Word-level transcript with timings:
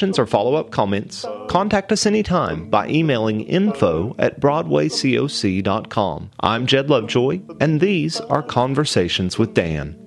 questions 0.00 0.18
or 0.18 0.24
follow 0.24 0.54
up 0.54 0.70
comments, 0.70 1.26
contact 1.46 1.92
us 1.92 2.06
anytime 2.06 2.70
by 2.70 2.88
emailing 2.88 3.42
info 3.42 4.16
at 4.18 4.40
BroadwayCoc.com. 4.40 6.30
I'm 6.40 6.66
Jed 6.66 6.88
Lovejoy, 6.88 7.42
and 7.60 7.82
these 7.82 8.18
are 8.18 8.42
Conversations 8.42 9.38
with 9.38 9.52
Dan. 9.52 9.98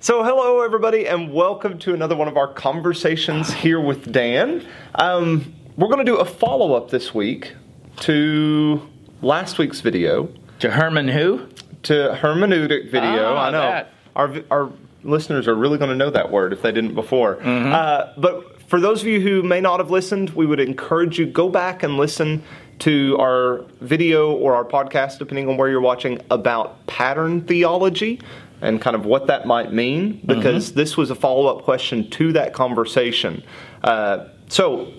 So, 0.00 0.22
hello, 0.22 0.60
everybody, 0.60 1.08
and 1.08 1.32
welcome 1.32 1.78
to 1.78 1.94
another 1.94 2.14
one 2.14 2.28
of 2.28 2.36
our 2.36 2.52
conversations 2.52 3.50
here 3.50 3.80
with 3.80 4.12
Dan. 4.12 4.66
Um, 4.96 5.54
we're 5.78 5.88
going 5.88 6.04
to 6.04 6.12
do 6.12 6.18
a 6.18 6.26
follow 6.26 6.74
up 6.74 6.90
this 6.90 7.14
week 7.14 7.54
to 8.00 8.86
last 9.22 9.56
week's 9.56 9.80
video. 9.80 10.28
To 10.58 10.70
Herman 10.70 11.08
who? 11.08 11.48
To 11.84 12.18
hermeneutic 12.20 12.90
video. 12.90 13.34
Ah, 13.34 13.46
I 13.46 13.50
know. 13.50 13.62
that. 13.62 13.92
Our, 14.14 14.42
our 14.50 14.72
listeners 15.02 15.46
are 15.48 15.54
really 15.54 15.78
going 15.78 15.90
to 15.90 15.96
know 15.96 16.10
that 16.10 16.30
word 16.30 16.52
if 16.52 16.62
they 16.62 16.72
didn't 16.72 16.94
before. 16.94 17.36
Mm-hmm. 17.36 17.72
Uh, 17.72 18.12
but 18.16 18.60
for 18.62 18.80
those 18.80 19.00
of 19.00 19.06
you 19.06 19.20
who 19.20 19.42
may 19.42 19.60
not 19.60 19.80
have 19.80 19.90
listened, 19.90 20.30
we 20.30 20.46
would 20.46 20.60
encourage 20.60 21.18
you 21.18 21.26
go 21.26 21.48
back 21.48 21.82
and 21.82 21.96
listen 21.96 22.42
to 22.80 23.16
our 23.18 23.64
video 23.80 24.32
or 24.32 24.54
our 24.54 24.64
podcast, 24.64 25.18
depending 25.18 25.48
on 25.48 25.56
where 25.56 25.68
you're 25.68 25.80
watching, 25.80 26.20
about 26.30 26.86
pattern 26.86 27.40
theology 27.42 28.20
and 28.60 28.80
kind 28.80 28.96
of 28.96 29.06
what 29.06 29.28
that 29.28 29.46
might 29.46 29.72
mean, 29.72 30.20
because 30.26 30.72
this 30.72 30.96
was 30.96 31.10
a 31.10 31.14
follow 31.14 31.46
up 31.46 31.64
question 31.64 32.10
to 32.10 32.32
that 32.32 32.52
conversation. 32.52 33.42
Uh, 33.84 34.26
so 34.48 34.92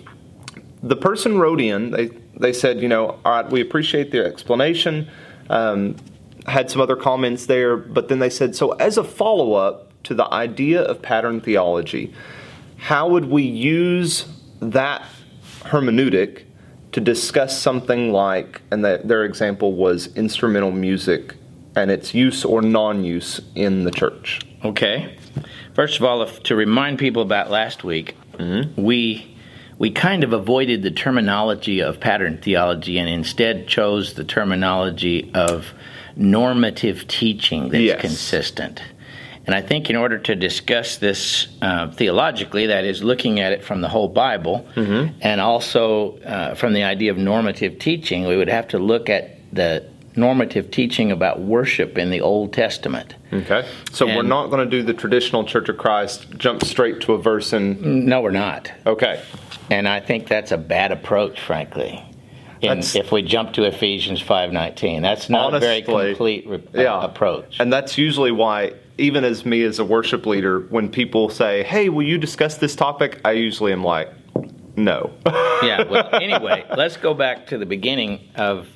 the 0.82 0.96
person 0.96 1.38
wrote 1.38 1.60
in, 1.60 1.92
they, 1.92 2.10
they 2.38 2.54
said, 2.54 2.82
you 2.82 2.88
know, 2.88 3.20
all 3.26 3.44
right, 3.44 3.52
we 3.52 3.60
appreciate 3.60 4.12
the 4.12 4.26
explanation. 4.26 5.10
Um, 5.50 5.98
had 6.46 6.72
some 6.72 6.82
other 6.82 6.96
comments 6.96 7.48
there, 7.48 7.76
but 7.76 8.08
then 8.08 8.20
they 8.20 8.30
said, 8.30 8.56
so 8.56 8.72
as 8.74 8.98
a 8.98 9.04
follow 9.04 9.54
up 9.54 9.89
to 10.04 10.14
the 10.14 10.32
idea 10.34 10.82
of 10.82 11.02
pattern 11.02 11.42
theology, 11.42 12.14
how 12.78 13.10
would 13.10 13.26
we 13.26 13.44
use 13.44 14.26
that 14.62 15.04
hermeneutic 15.62 16.44
to 16.94 17.00
discuss 17.00 17.60
something 17.60 18.12
like, 18.12 18.62
and 18.72 18.84
that 18.86 19.08
their 19.08 19.24
example 19.24 19.74
was 19.74 20.16
instrumental 20.16 20.72
music 20.72 21.36
and 21.76 21.92
its 21.92 22.14
use 22.14 22.44
or 22.44 22.62
non 22.62 23.04
use 23.04 23.42
in 23.56 23.84
the 23.84 23.92
church? 23.92 24.42
Okay. 24.64 25.18
First 25.76 25.98
of 25.98 26.04
all, 26.04 26.22
if, 26.24 26.42
to 26.44 26.56
remind 26.56 27.00
people 27.00 27.22
about 27.22 27.50
last 27.52 27.84
week, 27.84 28.16
mm-hmm. 28.34 28.82
we 28.82 29.38
we 29.78 29.90
kind 29.92 30.26
of 30.26 30.34
avoided 30.34 30.84
the 30.84 30.92
terminology 30.92 31.80
of 31.80 32.02
pattern 32.02 32.38
theology 32.42 32.98
and 33.00 33.08
instead 33.08 33.66
chose 33.66 34.14
the 34.16 34.26
terminology 34.26 35.32
of 35.34 35.74
normative 36.18 37.08
teaching 37.08 37.70
that's 37.70 37.82
Yes. 37.82 38.02
consistent. 38.02 38.82
And 39.50 39.56
I 39.56 39.64
think 39.64 39.90
in 39.90 39.96
order 39.96 40.20
to 40.20 40.36
discuss 40.36 40.98
this 40.98 41.48
uh, 41.64 41.90
theologically, 41.90 42.68
that 42.68 42.86
is 42.86 43.04
looking 43.04 43.40
at 43.40 43.52
it 43.52 43.64
from 43.64 43.82
the 43.82 43.90
whole 43.90 44.08
Bible, 44.08 44.64
and 45.22 45.42
also 45.42 46.20
uh, 46.20 46.54
from 46.54 46.74
the 46.74 46.84
idea 46.84 47.10
of 47.10 47.18
normative 47.18 47.80
teaching, 47.80 48.28
we 48.28 48.38
would 48.38 48.48
have 48.48 48.68
to 48.68 48.78
look 48.78 49.10
at 49.10 49.40
the 49.52 49.84
normative 50.16 50.70
teaching 50.70 51.12
about 51.12 51.42
worship 51.42 51.98
in 51.98 52.12
the 52.12 52.22
Old 52.22 52.54
Testament. 52.54 53.16
Okay. 53.34 53.68
So 53.92 54.06
we're 54.06 54.22
not 54.22 54.52
going 54.52 54.70
to 54.70 54.70
do 54.70 54.84
the 54.84 54.94
traditional 54.94 55.44
Church 55.44 55.68
of 55.68 55.80
Christ, 55.80 56.30
jump 56.38 56.64
straight 56.64 57.02
to 57.02 57.14
a 57.14 57.18
verse 57.20 57.52
and. 57.52 58.06
No, 58.06 58.22
we're 58.22 58.30
not. 58.30 58.72
Okay. 58.86 59.20
And 59.72 59.88
I 59.88 60.00
think 60.00 60.28
that's 60.28 60.52
a 60.52 60.60
bad 60.60 60.92
approach, 60.92 61.42
frankly. 61.42 62.06
In, 62.62 62.80
if 62.80 63.12
we 63.12 63.24
jump 63.24 63.54
to 63.54 63.64
Ephesians 63.64 64.22
5:19, 64.22 65.02
that's 65.02 65.28
not 65.28 65.56
a 65.56 65.60
very 65.60 65.82
complete 65.82 66.46
re- 66.46 66.62
yeah. 66.76 67.04
approach. 67.04 67.60
And 67.60 67.74
that's 67.74 67.98
usually 67.98 68.32
why, 68.32 68.74
even 69.00 69.24
as 69.24 69.46
me 69.46 69.64
as 69.64 69.80
a 69.80 69.86
worship 69.86 70.26
leader, 70.26 70.60
when 70.60 70.90
people 70.90 71.30
say, 71.30 71.64
hey, 71.64 71.90
will 71.90 72.06
you 72.06 72.18
discuss 72.18 72.58
this 72.58 72.76
topic? 72.76 73.20
I 73.26 73.32
usually 73.32 73.72
am 73.72 73.84
like, 73.84 74.12
no. 74.76 75.12
yeah. 75.26 75.84
Well, 75.90 76.10
anyway, 76.14 76.66
let's 76.78 76.98
go 76.98 77.14
back 77.14 77.48
to 77.48 77.58
the 77.58 77.66
beginning 77.66 78.20
of 78.36 78.68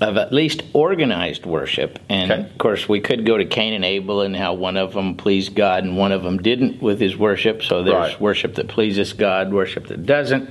of 0.00 0.16
at 0.16 0.32
least 0.32 0.60
organized 0.72 1.46
worship. 1.46 2.00
And 2.08 2.32
Okay. 2.32 2.40
of 2.50 2.58
course, 2.58 2.88
we 2.88 3.00
could 3.00 3.24
go 3.24 3.36
to 3.38 3.44
Cain 3.44 3.74
and 3.74 3.84
Abel 3.84 4.22
and 4.22 4.34
how 4.34 4.52
one 4.54 4.76
of 4.76 4.92
them 4.92 5.14
pleased 5.14 5.54
God 5.54 5.84
and 5.84 5.96
one 5.96 6.10
of 6.10 6.24
them 6.24 6.38
didn't 6.38 6.82
with 6.82 6.98
his 6.98 7.16
worship. 7.16 7.62
So 7.62 7.84
there's 7.84 7.94
Right. 7.94 8.20
worship 8.20 8.56
that 8.56 8.66
pleases 8.66 9.12
God, 9.12 9.52
worship 9.52 9.86
that 9.86 10.04
doesn't. 10.04 10.50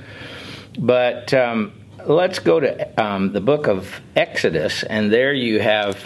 But 0.78 1.34
um, 1.34 1.72
let's 2.06 2.38
go 2.38 2.58
to 2.58 3.02
um, 3.02 3.32
the 3.34 3.40
book 3.42 3.66
of 3.66 4.00
Exodus, 4.16 4.82
and 4.82 5.12
there 5.12 5.34
you 5.34 5.60
have 5.60 5.98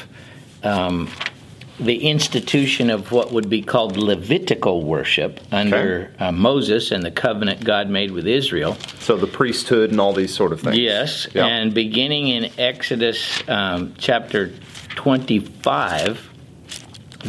um, 0.64 1.08
the 1.80 2.08
institution 2.08 2.90
of 2.90 3.12
what 3.12 3.32
would 3.32 3.48
be 3.48 3.62
called 3.62 3.96
Levitical 3.96 4.82
worship 4.82 5.40
under 5.52 6.12
uh, 6.18 6.32
Moses 6.32 6.90
and 6.90 7.04
the 7.04 7.10
covenant 7.10 7.62
God 7.64 7.88
made 7.88 8.10
with 8.10 8.26
Israel. 8.26 8.76
so 8.98 9.16
the 9.16 9.26
priesthood 9.28 9.90
and 9.90 10.00
all 10.00 10.12
these 10.12 10.34
sort 10.34 10.52
of 10.52 10.60
things. 10.60 10.76
Yes, 10.78 11.28
Yeah. 11.34 11.46
and 11.46 11.72
beginning 11.72 12.28
in 12.28 12.50
Exodus 12.58 13.42
um, 13.48 13.94
chapter 13.98 14.50
25, 14.96 16.28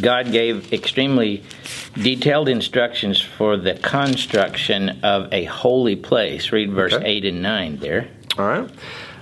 God 0.02 0.32
gave 0.32 0.74
extremely 0.74 1.44
detailed 1.96 2.50
instructions 2.50 3.20
for 3.22 3.58
the 3.58 3.74
construction 3.76 5.00
of 5.04 5.32
a 5.32 5.44
holy 5.46 5.96
place. 5.96 6.52
Read 6.52 6.72
verse 6.72 6.94
Okay. 6.94 7.06
8 7.06 7.26
and 7.26 7.42
9 7.42 7.78
there. 7.78 8.08
All 8.38 8.46
right. 8.46 8.70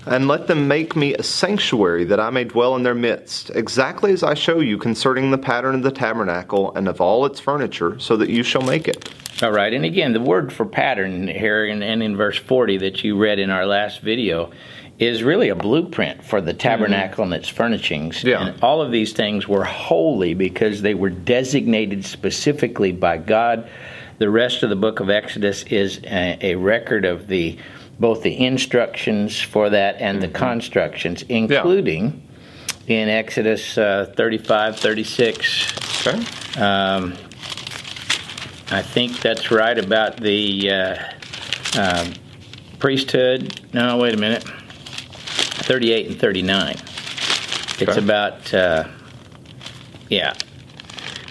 And 0.09 0.27
let 0.27 0.47
them 0.47 0.67
make 0.67 0.95
me 0.95 1.13
a 1.13 1.23
sanctuary 1.23 2.05
that 2.05 2.19
I 2.19 2.29
may 2.29 2.43
dwell 2.43 2.75
in 2.75 2.83
their 2.83 2.95
midst, 2.95 3.51
exactly 3.51 4.11
as 4.11 4.23
I 4.23 4.33
show 4.33 4.59
you 4.59 4.77
concerning 4.77 5.31
the 5.31 5.37
pattern 5.37 5.75
of 5.75 5.83
the 5.83 5.91
tabernacle 5.91 6.73
and 6.75 6.87
of 6.87 7.01
all 7.01 7.25
its 7.25 7.39
furniture, 7.39 7.99
so 7.99 8.17
that 8.17 8.29
you 8.29 8.43
shall 8.43 8.61
make 8.61 8.87
it. 8.87 9.09
All 9.43 9.51
right, 9.51 9.71
and 9.71 9.85
again, 9.85 10.13
the 10.13 10.21
word 10.21 10.51
for 10.51 10.65
pattern 10.65 11.27
here 11.27 11.65
and, 11.65 11.83
and 11.83 12.01
in 12.01 12.17
verse 12.17 12.37
40 12.37 12.77
that 12.77 13.03
you 13.03 13.17
read 13.17 13.37
in 13.37 13.51
our 13.51 13.67
last 13.67 14.01
video 14.01 14.51
is 14.97 15.21
really 15.21 15.49
a 15.49 15.55
blueprint 15.55 16.23
for 16.23 16.41
the 16.41 16.53
tabernacle 16.53 17.23
and 17.23 17.33
its 17.33 17.47
furnishings. 17.47 18.23
Yeah. 18.23 18.47
And 18.47 18.63
all 18.63 18.81
of 18.81 18.91
these 18.91 19.13
things 19.13 19.47
were 19.47 19.63
holy 19.63 20.33
because 20.33 20.81
they 20.81 20.95
were 20.95 21.11
designated 21.11 22.03
specifically 22.03 22.91
by 22.91 23.17
God. 23.17 23.69
The 24.17 24.29
rest 24.29 24.63
of 24.63 24.71
the 24.71 24.75
book 24.75 24.99
of 24.99 25.11
Exodus 25.11 25.63
is 25.63 25.99
a, 26.03 26.39
a 26.41 26.55
record 26.55 27.05
of 27.05 27.27
the 27.27 27.59
both 27.99 28.21
the 28.23 28.45
instructions 28.45 29.39
for 29.39 29.69
that 29.69 29.95
and 29.99 30.21
the 30.21 30.27
constructions, 30.27 31.23
including 31.23 32.21
in 32.87 33.09
Exodus 33.09 33.77
uh, 33.77 34.13
35, 34.15 34.79
36, 34.79 36.05
Okay. 36.07 36.17
um, 36.61 37.13
I 38.69 38.81
think 38.81 39.19
that's 39.21 39.49
right 39.51 39.77
about 39.77 40.17
the 40.17 40.71
uh, 40.71 40.95
um, 41.79 42.13
priesthood. 42.79 43.61
No, 43.73 43.97
wait 43.97 44.13
a 44.13 44.17
minute. 44.17 44.43
38 44.43 46.07
and 46.07 46.19
39. 46.19 46.71
It's 46.71 47.81
Okay. 47.83 47.99
about, 47.99 48.53
uh, 48.53 48.85
yeah, 50.09 50.33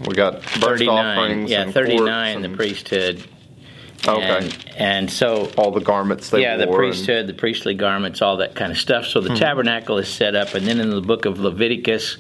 We 0.07 0.15
got 0.15 0.43
burnt 0.61 0.79
39. 0.81 1.19
offerings. 1.19 1.51
Yeah, 1.51 1.63
and 1.63 1.73
39, 1.75 2.35
courts 2.35 2.49
the 2.49 2.57
priesthood. 2.57 3.25
Okay. 4.07 4.23
And, 4.23 4.67
and 4.77 5.11
so 5.11 5.51
all 5.57 5.71
the 5.71 5.81
garments 5.81 6.31
they 6.31 6.43
yeah, 6.43 6.57
the 6.57 6.67
wore. 6.67 6.83
and- 6.83 6.93
priesthood, 6.93 7.27
the 7.27 7.35
priestly 7.35 7.75
garments, 7.75 8.23
all 8.23 8.37
that 8.39 8.55
kind 8.55 8.71
of 8.73 8.79
stuff. 8.79 9.07
So 9.07 9.21
the 9.21 9.35
tabernacle 9.35 9.99
is 9.99 10.09
set 10.09 10.35
up, 10.35 10.55
and 10.55 10.67
then 10.67 10.81
in 10.81 10.91
the 10.91 11.01
book 11.01 11.25
of 11.25 11.39
Leviticus, 11.41 12.17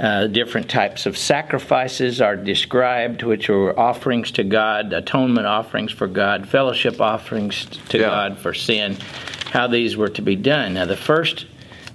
uh, 0.00 0.26
different 0.26 0.68
types 0.68 1.06
of 1.06 1.16
sacrifices 1.18 2.20
are 2.20 2.36
described, 2.36 3.22
which 3.22 3.48
are 3.50 3.78
offerings 3.78 4.30
to 4.32 4.42
God, 4.44 4.92
atonement 4.92 5.46
offerings 5.46 5.92
for 5.92 6.06
God, 6.06 6.48
fellowship 6.48 7.00
offerings 7.00 7.66
to 7.90 7.98
Yeah. 7.98 8.06
God 8.06 8.38
for 8.38 8.52
sin, 8.54 8.96
how 9.52 9.66
these 9.68 9.96
were 9.96 10.08
to 10.08 10.22
be 10.22 10.34
done. 10.34 10.74
Now, 10.74 10.86
the 10.86 10.96
first 10.96 11.46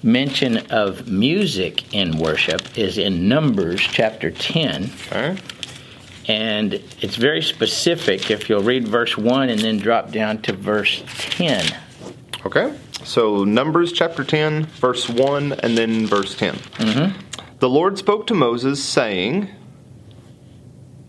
mention 0.03 0.57
of 0.69 1.07
music 1.09 1.93
in 1.93 2.17
worship 2.19 2.77
is 2.77 2.97
in 2.97 3.27
Numbers 3.27 3.81
chapter 3.81 4.29
10. 4.31 4.91
Okay. 5.11 5.35
And 6.27 6.73
it's 7.01 7.15
very 7.15 7.41
specific 7.41 8.29
if 8.29 8.49
you'll 8.49 8.63
read 8.63 8.87
verse 8.87 9.17
1 9.17 9.49
and 9.49 9.59
then 9.61 9.77
drop 9.77 10.11
down 10.11 10.41
to 10.43 10.53
verse 10.53 11.03
10. 11.07 11.65
Okay. 12.45 12.77
So 13.03 13.45
Numbers 13.45 13.93
chapter 13.93 14.23
10, 14.23 14.65
verse 14.65 15.09
1, 15.09 15.53
and 15.53 15.77
then 15.77 16.05
verse 16.05 16.35
10. 16.35 16.55
Mm-hmm. 16.55 17.19
The 17.59 17.69
Lord 17.69 17.97
spoke 17.97 18.27
to 18.27 18.33
Moses, 18.33 18.83
saying, 18.83 19.49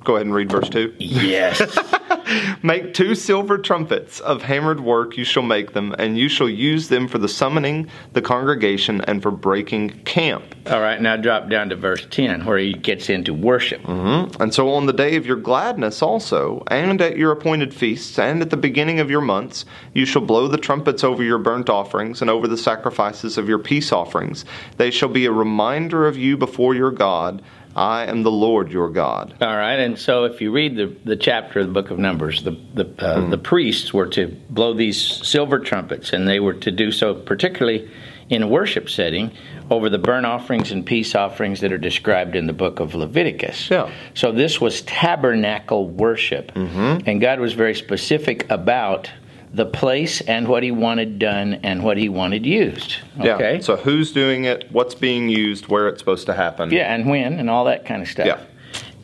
Go 0.05 0.15
ahead 0.15 0.27
and 0.27 0.35
read 0.35 0.51
verse 0.51 0.69
2. 0.69 0.95
Yes. 0.99 1.61
make 2.63 2.95
two 2.95 3.15
silver 3.15 3.59
trumpets 3.59 4.21
of 4.21 4.43
hammered 4.43 4.81
work, 4.81 5.17
you 5.17 5.25
shall 5.25 5.43
make 5.43 5.73
them, 5.73 5.95
and 5.99 6.19
you 6.19 6.29
shall 6.29 6.49
use 6.49 6.89
them 6.89 7.09
for 7.09 7.19
the 7.19 7.29
summoning 7.29 7.89
the 8.13 8.23
congregation 8.23 9.01
and 9.03 9.23
for 9.23 9.31
breaking 9.31 9.91
camp. 10.05 10.45
All 10.67 10.81
right, 10.81 11.01
now 11.01 11.17
drop 11.17 11.49
down 11.49 11.69
to 11.71 11.77
verse 11.77 12.07
10, 12.11 12.45
where 12.45 12.59
he 12.59 12.73
gets 12.75 13.09
into 13.09 13.33
worship. 13.33 13.83
Mm-hmm. 13.83 14.43
And 14.43 14.53
so 14.53 14.71
on 14.71 14.87
the 14.87 14.93
day 14.93 15.17
of 15.17 15.27
your 15.27 15.37
gladness 15.37 16.03
also, 16.03 16.63
and 16.69 17.01
at 17.01 17.17
your 17.17 17.33
appointed 17.33 17.73
feasts, 17.73 18.19
and 18.19 18.43
at 18.43 18.51
the 18.51 18.57
beginning 18.57 19.01
of 19.01 19.11
your 19.11 19.21
months, 19.21 19.65
you 19.95 20.05
shall 20.05 20.23
blow 20.23 20.49
the 20.49 20.59
trumpets 20.59 21.05
over 21.05 21.23
your 21.23 21.39
burnt 21.39 21.71
offerings 21.71 22.21
and 22.21 22.31
over 22.31 22.47
the 22.47 22.59
sacrifices 22.59 23.39
of 23.39 23.49
your 23.49 23.59
peace 23.59 23.93
offerings. 23.93 24.45
They 24.77 24.91
shall 24.91 25.09
be 25.09 25.27
a 25.27 25.33
reminder 25.33 26.07
of 26.07 26.17
you 26.17 26.37
before 26.37 26.75
your 26.75 26.91
God. 26.91 27.43
I 27.77 28.07
am 28.07 28.23
the 28.23 28.31
Lord 28.31 28.71
your 28.71 28.91
God. 28.91 29.35
All 29.41 29.57
right, 29.57 29.79
and 29.79 29.99
so 29.99 30.25
if 30.25 30.41
you 30.41 30.51
read 30.51 30.77
the, 30.77 30.97
the 31.05 31.17
chapter 31.17 31.61
of 31.61 31.67
the 31.67 31.73
book 31.73 31.91
of 31.91 31.99
Numbers, 31.99 32.43
the 32.43 32.59
the, 32.75 32.85
uh, 32.99 33.19
mm. 33.19 33.31
the 33.31 33.39
priests 33.39 33.93
were 33.93 34.07
to 34.09 34.37
blow 34.51 34.75
these 34.75 35.01
silver 35.01 35.59
trumpets, 35.59 36.13
and 36.13 36.27
they 36.27 36.41
were 36.41 36.55
to 36.55 36.71
do 36.71 36.91
so 36.91 37.15
particularly 37.15 37.91
in 38.29 38.43
a 38.43 38.47
worship 38.47 38.91
setting 38.91 39.31
over 39.71 39.89
the 39.89 39.99
burnt 39.99 40.27
offerings 40.27 40.71
and 40.71 40.85
peace 40.85 41.15
offerings 41.15 41.61
that 41.61 41.73
are 41.73 41.79
described 41.79 42.37
in 42.37 42.47
the 42.47 42.53
book 42.53 42.81
of 42.81 42.95
Leviticus. 42.95 43.71
Yeah. 43.71 43.91
So 44.15 44.33
this 44.33 44.61
was 44.61 44.83
tabernacle 44.83 45.89
worship, 45.89 46.53
mm-hmm. 46.53 47.09
and 47.09 47.21
God 47.21 47.41
was 47.41 47.53
very 47.53 47.75
specific 47.75 48.51
about 48.51 49.11
the 49.53 49.67
place 49.67 50.21
and 50.23 50.47
what 50.49 50.63
he 50.63 50.71
wanted 50.71 51.19
done 51.19 51.55
and 51.63 51.83
what 51.83 51.97
he 51.97 52.09
wanted 52.09 52.45
used. 52.45 52.97
Okay. 53.19 53.57
Yeah. 53.57 53.61
So 53.61 53.77
who's 53.77 54.13
doing 54.13 54.45
it, 54.45 54.71
what's 54.71 54.95
being 54.95 55.29
used, 55.29 55.69
where 55.69 55.89
it's 55.89 56.01
supposed 56.01 56.27
to 56.27 56.35
happen. 56.35 56.71
Yeah, 56.71 56.95
and 56.95 57.09
when 57.09 57.35
and 57.35 57.49
all 57.49 57.65
that 57.65 57.87
kind 57.87 58.03
of 58.03 58.09
stuff. 58.09 58.27
Yeah. 58.27 58.41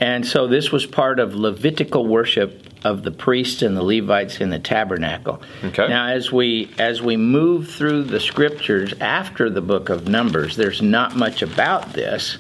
And 0.01 0.27
so 0.27 0.47
this 0.47 0.71
was 0.71 0.87
part 0.87 1.19
of 1.19 1.35
Levitical 1.35 2.07
worship 2.07 2.61
of 2.85 3.03
the 3.03 3.11
priests 3.11 3.63
and 3.63 3.77
the 3.77 3.83
Levites 3.83 4.41
in 4.41 4.51
the 4.51 4.59
tabernacle. 4.59 5.41
Okay. 5.65 5.89
Now 5.89 6.09
as 6.09 6.31
we 6.31 6.71
as 6.79 7.01
we 7.01 7.17
move 7.17 7.71
through 7.71 8.05
the 8.05 8.21
scriptures 8.21 8.93
after 9.01 9.49
the 9.49 9.63
book 9.63 9.89
of 9.89 10.07
Numbers, 10.09 10.57
there's 10.57 10.83
not 10.83 11.17
much 11.17 11.41
about 11.41 11.95
this 11.95 12.37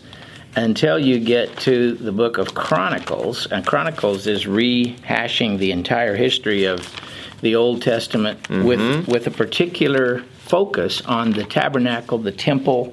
until 0.56 0.98
you 0.98 1.18
get 1.18 1.56
to 1.58 1.94
the 1.94 2.12
book 2.12 2.38
of 2.38 2.54
Chronicles, 2.54 3.46
and 3.46 3.66
Chronicles 3.66 4.26
is 4.26 4.44
rehashing 4.44 5.58
the 5.58 5.72
entire 5.72 6.14
history 6.14 6.64
of 6.64 6.80
the 7.44 7.54
Old 7.54 7.82
Testament 7.82 8.42
mm-hmm. 8.44 8.64
with 8.64 9.06
with 9.06 9.26
a 9.26 9.30
particular 9.30 10.24
focus 10.38 11.02
on 11.02 11.30
the 11.30 11.44
tabernacle, 11.44 12.18
the 12.18 12.32
temple, 12.32 12.92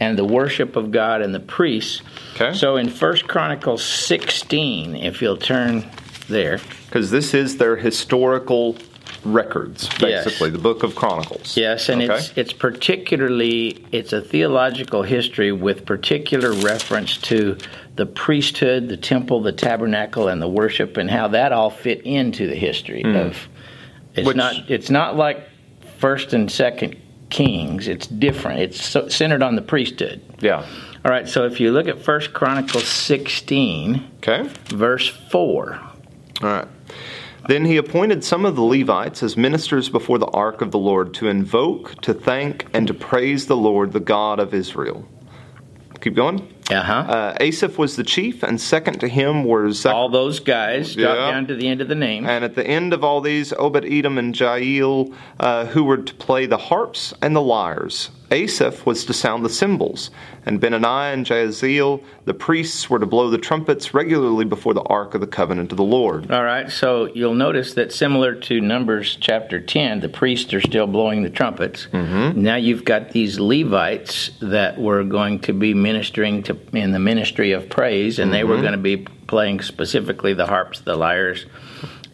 and 0.00 0.16
the 0.16 0.24
worship 0.24 0.76
of 0.76 0.92
God 0.92 1.20
and 1.20 1.34
the 1.34 1.40
priests. 1.40 2.00
Okay. 2.36 2.54
So 2.54 2.76
in 2.76 2.88
First 2.88 3.26
Chronicles 3.26 3.84
16, 3.84 4.94
if 4.94 5.20
you'll 5.20 5.36
turn 5.36 5.84
there, 6.28 6.60
because 6.86 7.10
this 7.10 7.34
is 7.34 7.56
their 7.56 7.74
historical 7.74 8.76
records, 9.24 9.88
basically 9.88 10.50
yes. 10.50 10.52
the 10.52 10.62
Book 10.62 10.84
of 10.84 10.94
Chronicles. 10.94 11.56
Yes, 11.56 11.88
and 11.88 12.00
okay. 12.00 12.14
it's 12.14 12.32
it's 12.36 12.52
particularly 12.52 13.84
it's 13.90 14.12
a 14.12 14.20
theological 14.20 15.02
history 15.02 15.50
with 15.50 15.84
particular 15.84 16.52
reference 16.52 17.18
to 17.22 17.58
the 17.96 18.06
priesthood, 18.06 18.88
the 18.88 18.96
temple, 18.96 19.42
the 19.42 19.52
tabernacle, 19.52 20.28
and 20.28 20.40
the 20.40 20.48
worship, 20.48 20.96
and 20.96 21.10
how 21.10 21.26
that 21.26 21.50
all 21.50 21.70
fit 21.70 22.02
into 22.02 22.46
the 22.46 22.54
history 22.54 23.02
mm. 23.02 23.26
of 23.26 23.48
it's 24.18 24.26
Which, 24.26 24.36
not. 24.36 24.70
It's 24.70 24.90
not 24.90 25.16
like 25.16 25.48
first 25.98 26.32
and 26.32 26.50
second 26.50 26.96
Kings. 27.30 27.88
It's 27.88 28.06
different. 28.06 28.60
It's 28.60 28.84
so, 28.84 29.08
centered 29.08 29.42
on 29.42 29.54
the 29.56 29.62
priesthood. 29.62 30.20
Yeah. 30.40 30.66
All 31.04 31.10
right. 31.10 31.28
So 31.28 31.44
if 31.44 31.60
you 31.60 31.72
look 31.72 31.88
at 31.88 31.98
First 31.98 32.32
Chronicles 32.32 32.86
sixteen, 32.86 34.10
okay, 34.18 34.48
verse 34.66 35.08
four. 35.08 35.80
All 36.42 36.48
right. 36.48 36.68
Then 37.46 37.64
he 37.64 37.78
appointed 37.78 38.24
some 38.24 38.44
of 38.44 38.56
the 38.56 38.62
Levites 38.62 39.22
as 39.22 39.36
ministers 39.36 39.88
before 39.88 40.18
the 40.18 40.26
ark 40.26 40.60
of 40.60 40.70
the 40.70 40.78
Lord 40.78 41.14
to 41.14 41.28
invoke, 41.28 41.98
to 42.02 42.12
thank, 42.12 42.66
and 42.74 42.86
to 42.86 42.92
praise 42.92 43.46
the 43.46 43.56
Lord, 43.56 43.92
the 43.92 44.00
God 44.00 44.38
of 44.38 44.52
Israel. 44.52 45.08
Keep 46.00 46.14
going. 46.14 46.46
Uh-huh. 46.70 46.92
Uh, 46.92 47.36
Asaph 47.40 47.78
was 47.78 47.96
the 47.96 48.02
chief, 48.04 48.42
and 48.42 48.60
second 48.60 49.00
to 49.00 49.08
him 49.08 49.44
were 49.44 49.70
Zach- 49.72 49.94
all 49.94 50.08
those 50.08 50.40
guys. 50.40 50.94
Drop 50.94 51.16
Yeah. 51.16 51.30
down 51.30 51.46
to 51.46 51.54
the 51.54 51.66
end 51.68 51.80
of 51.80 51.88
the 51.88 51.94
name. 51.94 52.26
And 52.26 52.44
at 52.44 52.54
the 52.54 52.66
end 52.66 52.92
of 52.92 53.02
all 53.02 53.20
these, 53.20 53.52
Obed 53.58 53.84
Edom 53.84 54.18
and 54.18 54.34
Jeiel, 54.34 55.12
uh, 55.40 55.66
who 55.66 55.84
were 55.84 55.96
to 55.98 56.14
play 56.14 56.46
the 56.46 56.56
harps 56.58 57.14
and 57.22 57.34
the 57.34 57.40
lyres. 57.40 58.10
Asaph 58.30 58.84
was 58.84 59.04
to 59.06 59.12
sound 59.12 59.44
the 59.44 59.48
cymbals, 59.50 60.10
and 60.44 60.60
Benaniah 60.60 61.14
and 61.14 61.24
Jahaziel, 61.24 62.02
the 62.24 62.34
priests, 62.34 62.90
were 62.90 62.98
to 62.98 63.06
blow 63.06 63.30
the 63.30 63.38
trumpets 63.38 63.94
regularly 63.94 64.44
before 64.44 64.74
the 64.74 64.82
ark 64.82 65.14
of 65.14 65.20
the 65.20 65.26
covenant 65.26 65.70
of 65.72 65.76
the 65.78 65.84
Lord. 65.84 66.30
All 66.30 66.44
right, 66.44 66.70
so 66.70 67.06
you'll 67.14 67.34
notice 67.34 67.74
that 67.74 67.92
similar 67.92 68.34
to 68.34 68.60
Numbers 68.60 69.16
chapter 69.20 69.60
10, 69.60 70.00
the 70.00 70.08
priests 70.08 70.52
are 70.52 70.60
still 70.60 70.86
blowing 70.86 71.22
the 71.22 71.30
trumpets. 71.30 71.88
Mm-hmm. 71.92 72.42
Now 72.42 72.56
you've 72.56 72.84
got 72.84 73.10
these 73.10 73.40
Levites 73.40 74.30
that 74.40 74.78
were 74.78 75.04
going 75.04 75.40
to 75.40 75.52
be 75.52 75.74
ministering 75.74 76.42
to 76.44 76.58
in 76.72 76.92
the 76.92 76.98
ministry 76.98 77.52
of 77.52 77.68
praise, 77.68 78.18
and 78.18 78.26
mm-hmm. 78.26 78.32
they 78.32 78.44
were 78.44 78.60
going 78.60 78.72
to 78.72 78.78
be 78.78 79.06
playing 79.26 79.60
specifically 79.60 80.34
the 80.34 80.46
harps, 80.46 80.80
the 80.80 80.96
lyres, 80.96 81.46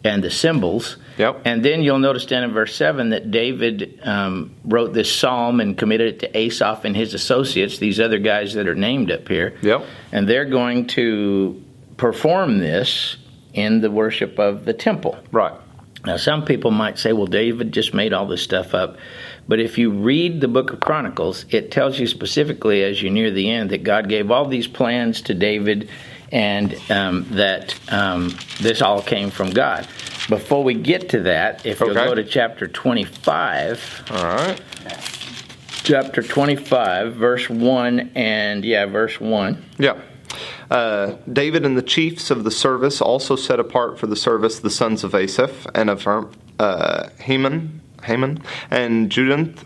and 0.05 0.23
the 0.23 0.29
cymbals. 0.29 0.97
Yep. 1.17 1.41
And 1.45 1.63
then 1.63 1.81
you'll 1.81 1.99
notice 1.99 2.25
down 2.25 2.43
in 2.43 2.51
verse 2.51 2.75
7 2.75 3.09
that 3.09 3.31
David 3.31 3.99
um, 4.03 4.55
wrote 4.63 4.93
this 4.93 5.13
psalm 5.13 5.59
and 5.59 5.77
committed 5.77 6.15
it 6.15 6.19
to 6.19 6.37
Asaph 6.37 6.85
and 6.85 6.95
his 6.95 7.13
associates, 7.13 7.79
these 7.79 7.99
other 7.99 8.19
guys 8.19 8.53
that 8.53 8.67
are 8.67 8.75
named 8.75 9.11
up 9.11 9.27
here. 9.27 9.57
Yep. 9.61 9.85
And 10.11 10.27
they're 10.27 10.45
going 10.45 10.87
to 10.87 11.63
perform 11.97 12.59
this 12.59 13.17
in 13.53 13.81
the 13.81 13.89
worship 13.89 14.37
of 14.37 14.65
the 14.65 14.73
temple. 14.73 15.17
Right. 15.31 15.59
Now, 16.05 16.17
some 16.17 16.45
people 16.45 16.69
might 16.69 16.99
say, 16.99 17.13
well, 17.13 17.25
David 17.25 17.71
just 17.71 17.93
made 17.93 18.13
all 18.13 18.27
this 18.27 18.43
stuff 18.43 18.75
up. 18.75 18.97
But 19.47 19.59
if 19.59 19.77
you 19.77 19.91
read 19.91 20.39
the 20.39 20.47
book 20.47 20.71
of 20.71 20.79
Chronicles, 20.79 21.45
it 21.49 21.71
tells 21.71 21.97
you 21.97 22.05
specifically 22.05 22.83
as 22.83 23.01
you 23.01 23.09
near 23.09 23.31
the 23.31 23.49
end 23.49 23.71
that 23.71 23.83
God 23.83 24.07
gave 24.07 24.29
all 24.29 24.45
these 24.45 24.67
plans 24.67 25.21
to 25.23 25.33
David 25.33 25.89
and 26.35 26.77
um, 26.91 27.25
that 27.29 27.79
um, 27.89 28.37
this 28.59 28.81
all 28.81 29.01
came 29.01 29.31
from 29.31 29.51
God. 29.51 29.87
Before 30.27 30.65
we 30.65 30.73
get 30.73 31.07
to 31.09 31.21
that, 31.21 31.65
if 31.65 31.79
you'll 31.79 31.93
go 31.93 32.13
to 32.13 32.25
chapter 32.25 32.67
25, 32.67 34.03
All 34.11 34.25
right. 34.25 34.61
chapter 35.83 36.21
25, 36.21 37.15
verse 37.15 37.49
1, 37.49 38.11
and 38.15 38.65
yeah, 38.65 38.85
verse 38.85 39.21
1. 39.21 39.63
Yeah. 39.79 39.97
Uh, 40.69 41.15
David 41.31 41.65
and 41.65 41.77
the 41.77 41.81
chiefs 41.81 42.29
of 42.29 42.43
the 42.43 42.51
service 42.51 42.99
also 42.99 43.37
set 43.37 43.61
apart 43.61 43.97
for 43.97 44.07
the 44.07 44.17
service 44.17 44.59
the 44.59 44.69
sons 44.69 45.05
of 45.05 45.15
Asaph 45.15 45.67
and 45.73 45.89
of 45.89 46.05
uh, 46.59 47.09
Heman, 47.21 47.79
Haman 48.03 48.43
and 48.69 49.09
Judanth. 49.09 49.63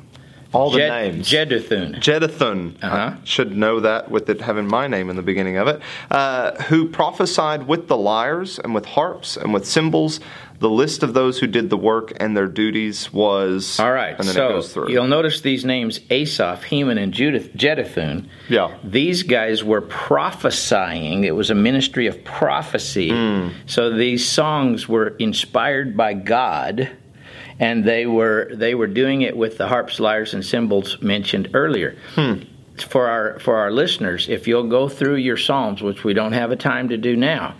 All 0.52 0.72
the 0.72 0.80
Jed- 0.80 1.14
names. 1.14 1.30
Jeduthun. 1.30 1.96
Jeduthun. 2.00 2.76
Uh-huh. 2.84 3.16
Should 3.24 3.56
know 3.56 3.80
that 3.82 4.10
with 4.10 4.30
it 4.30 4.42
having 4.42 4.68
my 4.68 4.88
name 4.88 5.10
in 5.10 5.16
the 5.16 5.22
beginning 5.22 5.58
of 5.58 5.68
it. 5.68 5.82
Uh, 6.10 6.52
who 6.64 6.88
prophesied 6.90 7.68
with 7.68 7.88
the 7.88 7.98
lyres 7.98 8.58
and 8.60 8.74
with 8.74 8.86
harps 8.86 9.38
and 9.38 9.54
with 9.54 9.66
cymbals. 9.68 10.20
The 10.60 10.70
list 10.70 11.04
of 11.04 11.14
those 11.14 11.40
who 11.40 11.48
did 11.48 11.70
the 11.70 11.78
work 11.78 12.12
and 12.20 12.36
their 12.36 12.48
duties 12.48 13.14
was. 13.14 13.80
All 13.80 13.94
right, 13.94 14.14
And 14.20 14.28
then 14.28 14.34
so 14.36 14.46
it 14.50 14.52
goes 14.54 14.74
through. 14.74 14.92
you'll 14.92 15.08
notice 15.08 15.40
these 15.40 15.64
names 15.64 16.02
Asaph, 16.10 16.64
Heman, 16.64 16.98
and 16.98 17.14
Judith, 17.14 17.54
Jeduthun. 17.56 18.28
Yeah. 18.50 18.76
These 18.84 19.24
guys 19.24 19.64
were 19.64 19.80
prophesying. 19.80 21.24
It 21.24 21.36
was 21.36 21.50
a 21.50 21.56
ministry 21.56 22.08
of 22.08 22.24
prophecy. 22.26 23.10
Hmm. 23.12 23.50
So 23.68 23.92
these 23.96 24.28
songs 24.28 24.90
were 24.90 25.10
inspired 25.20 25.96
by 25.96 26.14
God, 26.14 26.90
and 27.60 27.84
they 27.84 28.06
were 28.06 28.50
they 28.54 28.76
were 28.76 28.88
doing 28.88 29.22
it 29.22 29.36
with 29.36 29.58
the 29.58 29.68
harps, 29.68 30.00
lyres, 30.00 30.34
and 30.34 30.46
cymbals 30.46 31.02
mentioned 31.02 31.50
earlier. 31.54 31.96
Hmm. 32.16 32.34
For 32.88 33.08
our 33.08 33.40
for 33.40 33.58
our 33.58 33.72
listeners, 33.72 34.30
if 34.30 34.48
you'll 34.48 34.70
go 34.70 34.88
through 34.88 35.16
your 35.18 35.38
psalms, 35.38 35.82
which 35.82 36.04
we 36.04 36.14
don't 36.14 36.32
have 36.34 36.52
a 36.52 36.56
time 36.56 36.90
to 36.90 36.98
do 36.98 37.16
now, 37.18 37.56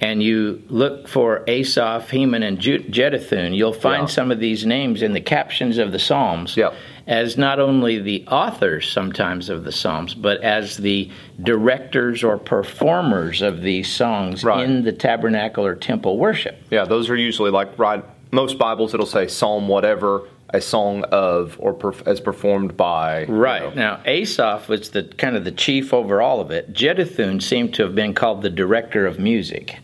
and 0.00 0.22
you 0.22 0.62
look 0.68 1.08
for 1.08 1.42
Asaph, 1.48 2.08
Heman, 2.10 2.42
and 2.44 2.58
Jeduthun, 2.58 3.56
you'll 3.56 3.72
find 3.72 4.02
Yeah. 4.02 4.06
some 4.06 4.30
of 4.30 4.38
these 4.38 4.64
names 4.64 5.02
in 5.02 5.12
the 5.14 5.20
captions 5.20 5.78
of 5.78 5.90
the 5.90 5.98
Psalms 5.98 6.56
Yep. 6.56 6.74
as 7.08 7.36
not 7.36 7.58
only 7.58 7.98
the 7.98 8.24
authors 8.28 8.88
sometimes 8.88 9.48
of 9.48 9.64
the 9.64 9.72
Psalms, 9.72 10.14
but 10.14 10.40
as 10.42 10.76
the 10.76 11.08
directors 11.42 12.22
or 12.22 12.38
performers 12.38 13.42
of 13.42 13.62
these 13.62 13.88
songs 13.88 14.44
Right. 14.44 14.64
in 14.64 14.84
the 14.84 14.92
tabernacle 14.92 15.66
or 15.66 15.74
temple 15.74 16.18
worship. 16.18 16.56
Yeah, 16.70 16.84
those 16.84 17.10
are 17.10 17.16
usually 17.16 17.50
like 17.50 17.76
right. 17.78 18.04
Most 18.32 18.56
Bibles 18.58 18.94
it'll 18.94 19.04
say 19.06 19.28
Psalm 19.28 19.68
whatever, 19.68 20.22
a 20.48 20.60
song 20.60 21.04
of, 21.04 21.56
or 21.60 21.74
perf- 21.74 22.06
as 22.06 22.18
performed 22.20 22.76
by. 22.76 23.26
you 23.26 23.34
Right. 23.34 23.62
know. 23.62 23.70
Now, 23.74 24.00
Asaph 24.06 24.68
was 24.68 24.90
the 24.90 25.02
kind 25.04 25.36
of 25.36 25.44
the 25.44 25.52
chief 25.52 25.92
over 25.92 26.20
all 26.22 26.40
of 26.40 26.50
it. 26.50 26.72
Jeduthun 26.72 27.42
seemed 27.42 27.74
to 27.74 27.82
have 27.82 27.94
been 27.94 28.14
called 28.14 28.40
the 28.42 28.50
director 28.50 29.06
of 29.06 29.18
music. 29.18 29.76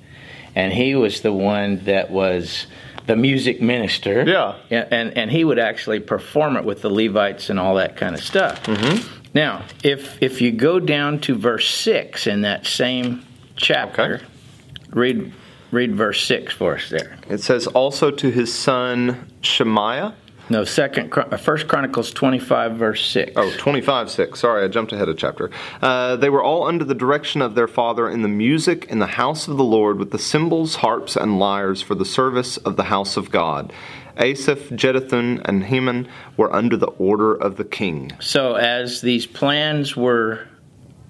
And 0.55 0.73
he 0.73 0.95
was 0.95 1.21
the 1.21 1.33
one 1.33 1.85
that 1.85 2.11
was 2.11 2.67
the 3.07 3.17
music 3.17 3.61
minister. 3.63 4.25
Yeah. 4.27 4.55
And, 4.91 5.17
and, 5.17 5.31
he 5.31 5.45
would 5.45 5.59
actually 5.59 6.01
perform 6.01 6.57
it 6.57 6.65
with 6.65 6.81
the 6.83 6.91
Levites 6.91 7.49
and 7.51 7.59
all 7.61 7.77
that 7.77 7.97
kind 7.97 8.15
of 8.15 8.23
stuff. 8.23 8.63
Mm-hmm. 8.65 9.07
Now, 9.35 9.63
if 9.85 10.23
if 10.23 10.41
you 10.41 10.53
go 10.53 10.81
down 10.81 11.21
to 11.21 11.35
verse 11.35 11.69
6 11.69 12.27
in 12.27 12.41
that 12.43 12.67
same 12.67 13.25
chapter, 13.57 14.15
Okay. 14.17 14.25
read 14.91 15.33
read 15.71 15.95
verse 15.95 16.23
6 16.25 16.53
for 16.55 16.77
us 16.77 16.89
there. 16.91 17.17
It 17.29 17.39
says, 17.39 17.67
Also 17.67 18.11
to 18.11 18.31
his 18.31 18.53
son 18.53 19.31
Shemaiah. 19.41 20.15
No, 20.51 20.65
second, 20.65 21.13
uh, 21.13 21.37
First 21.37 21.69
Chronicles 21.69 22.11
25, 22.11 22.77
verse 22.77 23.05
6. 23.11 23.33
Oh, 23.37 23.53
25, 23.59 24.11
6. 24.11 24.41
Sorry, 24.41 24.65
I 24.65 24.69
jumped 24.69 24.93
ahead 24.93 25.09
a 25.09 25.15
chapter. 25.15 25.51
Uh, 25.83 26.17
they 26.17 26.31
were 26.31 26.43
all 26.43 26.67
under 26.67 26.85
the 26.85 26.95
direction 26.95 27.43
of 27.43 27.55
their 27.55 27.69
father 27.69 28.09
in 28.09 28.23
the 28.23 28.29
music 28.29 28.87
in 28.87 28.99
the 28.99 29.07
house 29.07 29.47
of 29.47 29.59
the 29.59 29.65
Lord 29.65 29.99
with 29.99 30.11
the 30.11 30.19
cymbals, 30.19 30.77
harps, 30.77 31.17
and 31.17 31.39
lyres 31.39 31.83
for 31.83 31.95
the 31.95 32.07
service 32.07 32.57
of 32.59 32.77
the 32.77 32.85
house 32.85 33.19
of 33.19 33.31
God. 33.31 33.75
Asaph, 34.17 34.71
Jeduthun, 34.71 35.43
and 35.45 35.65
Heman 35.65 36.09
were 36.39 36.53
under 36.53 36.79
the 36.79 36.87
order 36.87 37.35
of 37.35 37.57
the 37.57 37.65
king. 37.65 38.13
So, 38.19 38.55
as 38.55 39.03
these 39.03 39.27
plans 39.27 39.97
were 39.97 40.49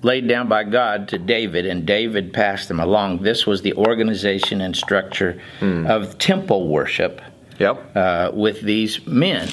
laid 0.02 0.28
down 0.28 0.49
by 0.49 0.64
God 0.64 1.09
to 1.09 1.19
David, 1.19 1.67
and 1.67 1.85
David 1.87 2.33
passed 2.33 2.69
them 2.69 2.78
along, 2.81 3.23
this 3.23 3.47
was 3.47 3.62
the 3.62 3.75
organization 3.75 4.61
and 4.61 4.76
structure 4.76 5.40
of 5.61 6.19
temple 6.19 6.69
worship 6.69 7.21
Yep. 7.59 7.97
uh, 7.97 8.31
with 8.33 8.61
these 8.61 9.05
men. 9.07 9.49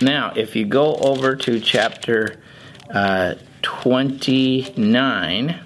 Now, 0.00 0.32
if 0.34 0.56
you 0.56 0.64
go 0.66 0.96
over 0.96 1.36
to 1.36 1.60
chapter 1.60 2.40
uh, 2.92 3.34
29, 3.62 5.60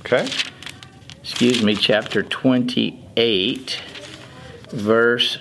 Okay. 0.00 0.28
excuse 1.20 1.62
me, 1.62 1.74
chapter 1.74 2.22
28, 2.22 3.80
verse 4.70 5.38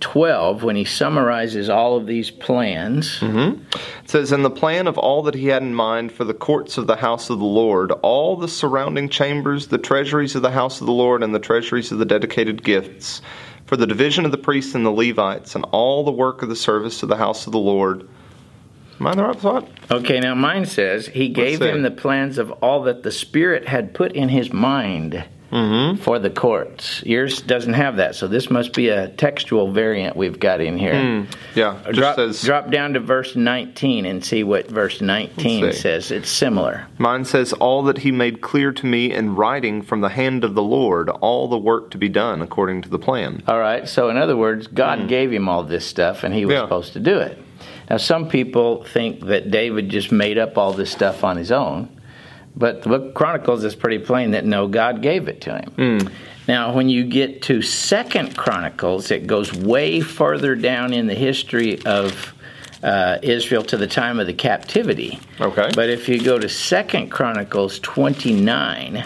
12, 0.00 0.62
when 0.64 0.74
he 0.76 0.84
summarizes 0.84 1.68
all 1.70 1.96
of 1.96 2.06
these 2.06 2.30
plans. 2.30 3.20
It 3.22 4.01
says, 4.12 4.30
In 4.30 4.42
the 4.42 4.50
plan 4.50 4.86
of 4.86 4.98
all 4.98 5.22
that 5.22 5.34
he 5.34 5.46
had 5.46 5.62
in 5.62 5.74
mind 5.74 6.12
for 6.12 6.24
the 6.24 6.34
courts 6.34 6.76
of 6.76 6.86
the 6.86 6.96
house 6.96 7.30
of 7.30 7.38
the 7.38 7.44
Lord, 7.44 7.90
all 8.02 8.36
the 8.36 8.46
surrounding 8.46 9.08
chambers, 9.08 9.68
the 9.68 9.78
treasuries 9.78 10.36
of 10.36 10.42
the 10.42 10.50
house 10.50 10.80
of 10.80 10.86
the 10.86 10.92
Lord, 10.92 11.22
and 11.22 11.34
the 11.34 11.38
treasuries 11.38 11.90
of 11.90 11.98
the 11.98 12.04
dedicated 12.04 12.62
gifts, 12.62 13.22
for 13.64 13.78
the 13.78 13.86
division 13.86 14.26
of 14.26 14.30
the 14.30 14.38
priests 14.38 14.74
and 14.74 14.84
the 14.84 14.90
Levites, 14.90 15.54
and 15.54 15.64
all 15.72 16.04
the 16.04 16.12
work 16.12 16.42
of 16.42 16.50
the 16.50 16.56
service 16.56 17.02
of 17.02 17.08
the 17.08 17.16
house 17.16 17.46
of 17.46 17.52
the 17.52 17.58
Lord. 17.58 18.06
Am 19.00 19.06
I 19.06 19.12
in 19.12 19.16
the 19.16 19.24
right 19.24 19.38
spot? 19.38 19.68
Okay, 19.90 20.20
now 20.20 20.34
mine 20.34 20.66
says 20.66 21.06
he 21.06 21.30
gave 21.30 21.62
him 21.62 21.82
the 21.82 21.90
plans 21.90 22.36
of 22.36 22.50
all 22.62 22.82
that 22.82 23.02
the 23.02 23.10
Spirit 23.10 23.66
had 23.66 23.94
put 23.94 24.12
in 24.12 24.28
his 24.28 24.52
mind 24.52 25.24
Mm-hmm. 25.52 26.02
for 26.02 26.18
the 26.18 26.30
courts. 26.30 27.02
Yours 27.04 27.42
doesn't 27.42 27.74
have 27.74 27.96
that, 27.96 28.14
so 28.14 28.26
this 28.26 28.50
must 28.50 28.72
be 28.72 28.88
a 28.88 29.08
textual 29.08 29.70
variant 29.70 30.16
we've 30.16 30.40
got 30.40 30.62
in 30.62 30.78
here. 30.78 30.98
Hmm. 30.98 31.30
Yeah, 31.54 31.68
uh, 31.68 31.92
just 31.92 31.98
Drop, 31.98 32.16
says, 32.16 32.42
drop 32.42 32.70
down 32.70 32.94
to 32.94 33.00
verse 33.00 33.36
19 33.36 34.06
and 34.06 34.24
see 34.24 34.44
what 34.44 34.68
verse 34.68 35.02
19 35.02 35.36
see. 35.72 35.78
says. 35.78 36.10
It's 36.10 36.30
similar. 36.30 36.86
Mine 36.96 37.26
says, 37.26 37.52
All 37.52 37.82
that 37.82 37.98
he 37.98 38.10
made 38.10 38.40
clear 38.40 38.72
to 38.72 38.86
me 38.86 39.12
in 39.12 39.36
writing 39.36 39.82
from 39.82 40.00
the 40.00 40.08
hand 40.08 40.42
of 40.42 40.54
the 40.54 40.62
Lord, 40.62 41.10
all 41.10 41.48
the 41.48 41.58
work 41.58 41.90
to 41.90 41.98
be 41.98 42.08
done 42.08 42.40
according 42.40 42.80
to 42.82 42.88
the 42.88 42.98
plan. 42.98 43.42
All 43.46 43.58
right, 43.58 43.86
so 43.86 44.08
in 44.08 44.16
other 44.16 44.36
words, 44.36 44.66
God 44.68 45.00
hmm. 45.00 45.06
gave 45.06 45.30
him 45.30 45.48
all 45.48 45.64
this 45.64 45.84
stuff 45.86 46.24
and 46.24 46.34
he 46.34 46.46
was. 46.46 46.54
Yeah. 46.54 46.62
supposed 46.62 46.94
to 46.94 47.00
do 47.00 47.18
it. 47.18 47.38
Now, 47.90 47.98
some 47.98 48.28
people 48.28 48.84
think 48.84 49.20
that 49.26 49.50
David 49.50 49.90
just 49.90 50.12
made 50.12 50.38
up 50.38 50.56
all 50.56 50.72
this 50.72 50.90
stuff 50.90 51.24
on 51.24 51.36
his 51.36 51.52
own, 51.52 51.88
but 52.56 52.82
the 52.82 52.88
book 52.88 53.02
of 53.06 53.14
Chronicles 53.14 53.64
is 53.64 53.74
pretty 53.74 53.98
plain 53.98 54.32
that 54.32 54.44
no, 54.44 54.68
God 54.68 55.02
gave 55.02 55.28
it 55.28 55.40
to 55.42 55.56
him. 55.58 55.70
Hmm. 56.00 56.08
Now, 56.48 56.74
when 56.74 56.88
you 56.88 57.04
get 57.04 57.42
to 57.42 57.62
Second 57.62 58.36
Chronicles, 58.36 59.10
it 59.10 59.26
goes 59.26 59.52
way 59.52 60.00
further 60.00 60.54
down 60.56 60.92
in 60.92 61.06
the 61.06 61.14
history 61.14 61.80
of 61.86 62.34
uh, 62.82 63.18
Israel 63.22 63.62
to 63.62 63.76
the 63.76 63.86
time 63.86 64.18
of 64.18 64.26
the 64.26 64.32
captivity. 64.34 65.20
Okay. 65.40 65.70
But 65.74 65.88
if 65.88 66.08
you 66.08 66.20
go 66.20 66.38
to 66.38 66.48
Second 66.48 67.10
Chronicles 67.10 67.78
29, 67.80 69.04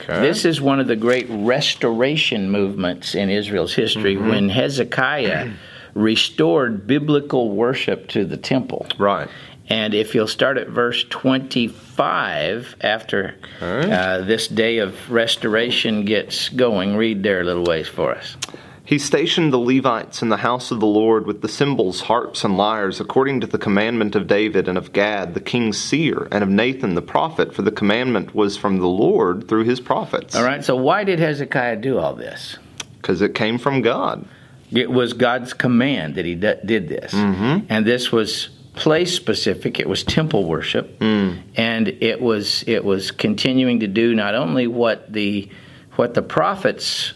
Okay. 0.00 0.20
this 0.20 0.44
is 0.44 0.60
one 0.60 0.80
of 0.80 0.88
the 0.88 0.96
great 0.96 1.26
restoration 1.30 2.50
movements 2.50 3.14
in 3.14 3.30
Israel's 3.30 3.72
history 3.72 4.16
Mm-hmm. 4.16 4.28
when 4.30 4.48
Hezekiah 4.48 5.50
restored 5.94 6.88
biblical 6.88 7.50
worship 7.50 8.08
to 8.08 8.24
the 8.24 8.36
temple. 8.36 8.86
right. 8.98 9.28
And 9.68 9.94
if 9.94 10.14
you'll 10.14 10.26
start 10.28 10.58
at 10.58 10.68
verse 10.68 11.04
25, 11.08 12.76
after 12.80 13.34
Okay. 13.60 13.90
uh, 13.92 14.20
this 14.22 14.48
day 14.48 14.78
of 14.78 15.10
restoration 15.10 16.04
gets 16.04 16.48
going, 16.48 16.96
read 16.96 17.22
there 17.22 17.40
a 17.40 17.44
little 17.44 17.64
ways 17.64 17.88
for 17.88 18.14
us. 18.14 18.36
He 18.84 18.98
stationed 18.98 19.52
the 19.52 19.58
Levites 19.58 20.20
in 20.20 20.28
the 20.28 20.38
house 20.38 20.70
of 20.72 20.80
the 20.80 20.86
Lord 20.86 21.24
with 21.26 21.40
the 21.40 21.48
cymbals, 21.48 22.02
harps, 22.02 22.44
and 22.44 22.56
lyres, 22.58 23.00
according 23.00 23.40
to 23.40 23.46
the 23.46 23.56
commandment 23.56 24.16
of 24.16 24.26
David 24.26 24.66
and 24.68 24.76
of 24.76 24.92
Gad, 24.92 25.34
the 25.34 25.40
king's 25.40 25.78
seer, 25.78 26.26
and 26.32 26.42
of 26.42 26.50
Nathan 26.50 26.94
the 26.94 27.00
prophet, 27.02 27.54
for 27.54 27.62
the 27.62 27.70
commandment 27.70 28.34
was 28.34 28.56
from 28.56 28.78
the 28.78 28.88
Lord 28.88 29.48
through 29.48 29.64
his 29.64 29.78
prophets. 29.80 30.34
All 30.34 30.44
right, 30.44 30.64
so 30.64 30.74
why 30.76 31.04
did 31.04 31.20
Hezekiah 31.20 31.76
do 31.76 31.98
all 31.98 32.14
this? 32.14 32.58
Because 33.00 33.22
it 33.22 33.34
came 33.34 33.56
from 33.56 33.80
God. 33.82 34.26
It 34.72 34.90
was 34.90 35.12
God's 35.12 35.52
command 35.54 36.16
that 36.16 36.24
he 36.24 36.34
d- 36.34 36.54
did 36.64 36.88
this. 36.88 37.12
Mm-hmm. 37.14 37.66
And 37.68 37.86
this 37.86 38.10
was 38.10 38.48
place 38.74 39.14
specific. 39.14 39.78
It 39.80 39.88
was 39.88 40.02
temple 40.04 40.44
worship. 40.44 40.98
Mm. 40.98 41.42
And 41.56 41.88
it 41.88 42.20
was 42.20 42.64
it 42.66 42.84
was 42.84 43.10
continuing 43.10 43.80
to 43.80 43.86
do 43.86 44.14
not 44.14 44.34
only 44.34 44.66
what 44.66 45.12
the 45.12 45.48
what 45.96 46.14
the 46.14 46.22
prophets 46.22 47.12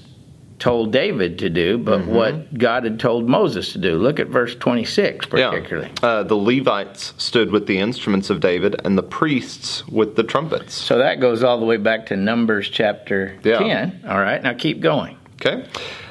told 0.58 0.90
David 0.90 1.38
to 1.40 1.50
do, 1.50 1.76
but 1.76 2.00
Mm-hmm. 2.00 2.14
what 2.14 2.58
God 2.58 2.84
had 2.84 2.98
told 2.98 3.28
Moses 3.28 3.72
to 3.72 3.78
do. 3.78 3.96
Look 3.96 4.18
at 4.18 4.28
verse 4.28 4.54
26 4.54 5.26
particularly. 5.26 5.90
Yeah. 6.02 6.08
Uh, 6.08 6.22
the 6.22 6.34
Levites 6.34 7.12
stood 7.18 7.50
with 7.52 7.66
the 7.66 7.78
instruments 7.78 8.30
of 8.30 8.40
David, 8.40 8.74
and 8.84 8.96
the 8.96 9.02
priests 9.02 9.86
with 9.88 10.16
the 10.16 10.22
trumpets. 10.22 10.72
So 10.74 10.96
that 10.98 11.20
goes 11.20 11.42
all 11.42 11.58
the 11.60 11.66
way 11.66 11.76
back 11.76 12.06
to 12.06 12.16
Numbers 12.16 12.70
chapter 12.70 13.36
Yeah. 13.44 13.58
10. 13.58 14.04
All 14.08 14.18
right, 14.18 14.42
now 14.42 14.54
keep 14.54 14.80
going. 14.80 15.18
Okay. 15.34 15.66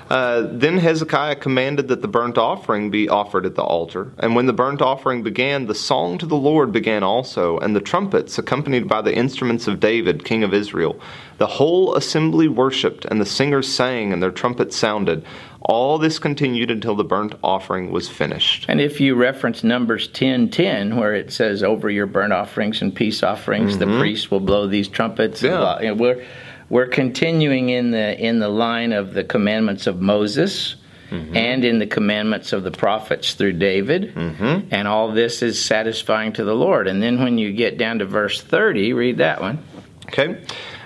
Uh, 0.09 0.47
then 0.51 0.77
Hezekiah 0.77 1.37
commanded 1.37 1.87
that 1.87 2.01
the 2.01 2.07
burnt 2.07 2.37
offering 2.37 2.91
be 2.91 3.09
offered 3.09 3.45
at 3.45 3.55
the 3.55 3.63
altar. 3.63 4.11
And 4.19 4.35
when 4.35 4.45
the 4.45 4.53
burnt 4.53 4.81
offering 4.81 5.23
began, 5.23 5.65
the 5.65 5.73
song 5.75 6.17
to 6.19 6.25
the 6.27 6.35
Lord 6.35 6.71
began 6.71 7.01
also, 7.03 7.57
and 7.59 7.75
the 7.75 7.81
trumpets, 7.81 8.37
accompanied 8.37 8.87
by 8.87 9.01
the 9.01 9.15
instruments 9.15 9.67
of 9.67 9.79
David, 9.79 10.23
king 10.23 10.43
of 10.43 10.53
Israel. 10.53 10.99
The 11.39 11.47
whole 11.47 11.95
assembly 11.95 12.47
worshipped, 12.47 13.05
and 13.05 13.19
the 13.19 13.25
singers 13.25 13.67
sang, 13.67 14.13
and 14.13 14.21
their 14.21 14.31
trumpets 14.31 14.75
sounded. 14.77 15.25
All 15.61 15.97
this 15.97 16.19
continued 16.19 16.69
until 16.69 16.93
the 16.93 17.03
burnt 17.03 17.33
offering 17.43 17.91
was 17.91 18.07
finished. 18.07 18.67
And 18.69 18.79
if 18.79 19.01
you 19.01 19.15
reference 19.15 19.63
Numbers 19.63 20.07
10:10, 20.09 20.95
where 20.97 21.15
it 21.15 21.31
says, 21.31 21.63
"Over 21.63 21.89
your 21.89 22.05
burnt 22.05 22.31
offerings 22.33 22.83
and 22.83 22.93
peace 22.93 23.23
offerings, 23.23 23.79
the 23.79 23.87
priest 23.87 24.29
will 24.29 24.39
blow 24.39 24.67
these 24.67 24.87
trumpets," 24.87 25.41
and 25.41 25.51
Mm-hmm. 25.51 25.63
Yeah. 25.63 25.77
blah. 25.77 25.79
You 25.81 25.95
know, 25.95 26.21
we're 26.69 26.87
continuing 26.87 27.69
in 27.69 27.91
the 27.91 28.17
in 28.19 28.39
the 28.39 28.49
line 28.49 28.93
of 28.93 29.13
the 29.13 29.23
commandments 29.23 29.87
of 29.87 30.01
Moses. 30.01 30.75
Mm-hmm. 31.11 31.37
And 31.37 31.63
in 31.63 31.77
the 31.77 31.85
commandments 31.85 32.51
of 32.51 32.63
the 32.63 32.71
prophets 32.71 33.35
through 33.35 33.53
David, 33.53 34.15
Mm-hmm. 34.15 34.69
and 34.71 34.87
all 34.87 35.11
this 35.11 35.43
is 35.43 35.63
satisfying 35.63 36.33
to 36.33 36.43
the 36.43 36.55
Lord. 36.55 36.87
And 36.87 36.99
then 37.01 37.21
when 37.21 37.37
you 37.37 37.53
get 37.53 37.77
down 37.77 37.99
to 37.99 38.05
verse 38.05 38.41
30, 38.41 38.91
read 38.93 39.19
that 39.19 39.39
one. 39.39 39.59
Okay? 40.07 40.41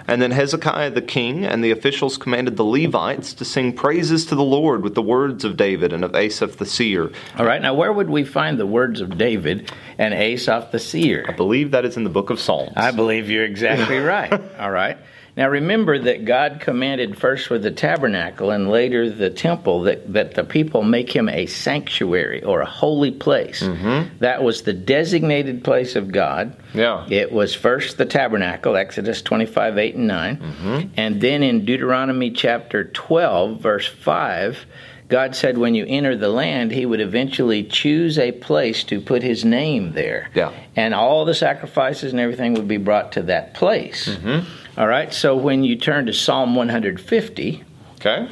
And 0.07 0.21
then 0.21 0.31
Hezekiah 0.31 0.89
the 0.91 1.01
king 1.01 1.45
and 1.45 1.63
the 1.63 1.71
officials 1.71 2.17
commanded 2.17 2.57
the 2.57 2.65
Levites 2.65 3.33
to 3.36 3.45
sing 3.45 3.71
praises 3.71 4.25
to 4.25 4.36
the 4.36 4.43
Lord 4.43 4.83
with 4.83 4.93
the 4.93 5.01
words 5.01 5.45
of 5.45 5.55
David 5.55 5.93
and 5.93 6.03
of 6.03 6.13
Asaph 6.13 6.57
the 6.57 6.65
seer. 6.65 7.12
All 7.38 7.45
right, 7.45 7.62
now 7.62 7.74
where 7.74 7.93
would 7.93 8.09
we 8.09 8.25
find 8.25 8.59
the 8.59 8.67
words 8.67 9.00
of 9.00 9.17
David 9.17 9.71
and 9.98 10.13
Asaph 10.13 10.71
the 10.71 10.79
seer? 10.79 11.25
I 11.29 11.31
believe 11.31 11.71
that 11.71 11.86
is 11.86 11.95
in 11.95 12.03
the 12.03 12.09
book 12.09 12.29
of 12.29 12.41
Psalms. 12.41 12.74
I 12.75 12.91
believe 12.91 13.29
you're 13.29 13.45
exactly 13.45 13.98
right. 14.00 14.33
All 14.59 14.71
right. 14.71 14.98
Now 15.39 15.48
remember 15.48 15.98
that 15.98 16.25
God 16.25 16.60
commanded 16.60 17.17
first 17.17 17.50
with 17.50 17.63
the 17.63 17.72
tabernacle 17.72 18.51
and 18.51 18.69
later 18.69 19.10
the 19.10 19.29
temple 19.29 19.84
that, 19.84 20.12
that 20.12 20.34
the 20.34 20.43
people 20.43 20.84
make 20.84 21.15
him 21.15 21.29
a 21.29 21.46
sanctuary 21.46 22.43
or 22.43 22.60
a 22.60 22.65
holy 22.65 23.12
place. 23.12 23.63
Mm-hmm. 23.63 24.17
That 24.17 24.43
was 24.43 24.63
the 24.63 24.74
designated 24.74 25.63
place 25.63 25.96
of 25.96 26.12
God. 26.12 26.58
Yeah. 26.74 27.08
It 27.10 27.31
was 27.31 27.55
first 27.55 27.98
the 27.98 28.05
tabernacle, 28.05 28.75
Exodus 28.75 29.22
25, 29.22 29.77
8 29.77 29.96
and 29.96 30.08
9. 30.08 30.38
Mm-hmm. 30.38 30.88
And 30.98 31.22
then 31.22 31.41
in 31.41 31.63
Deuteronomy 31.63 32.31
chapter 32.31 32.84
12, 32.84 33.62
verse 33.62 33.88
5, 33.88 34.65
God 35.08 35.38
said 35.38 35.58
when 35.58 35.74
you 35.74 35.86
enter 35.88 36.17
the 36.17 36.27
land, 36.27 36.72
he 36.72 36.86
would 36.86 37.00
eventually 37.00 37.63
choose 37.63 38.19
a 38.19 38.34
place 38.34 38.84
to 38.84 39.00
put 39.00 39.24
his 39.24 39.46
name 39.46 39.93
there. 39.93 40.29
Yeah. 40.36 40.51
And 40.75 40.93
all 40.93 41.24
the 41.24 41.34
sacrifices 41.34 42.12
and 42.12 42.19
everything 42.19 42.55
would 42.55 42.67
be 42.67 42.75
brought 42.75 43.13
to 43.13 43.24
that 43.24 43.53
place. 43.53 44.10
Mm-hmm. 44.10 44.59
All 44.78 44.88
right, 44.88 45.14
so 45.14 45.36
when 45.36 45.64
you 45.64 45.76
turn 45.76 46.06
to 46.06 46.14
Psalm 46.14 46.56
150, 46.56 47.64
Okay. 48.00 48.30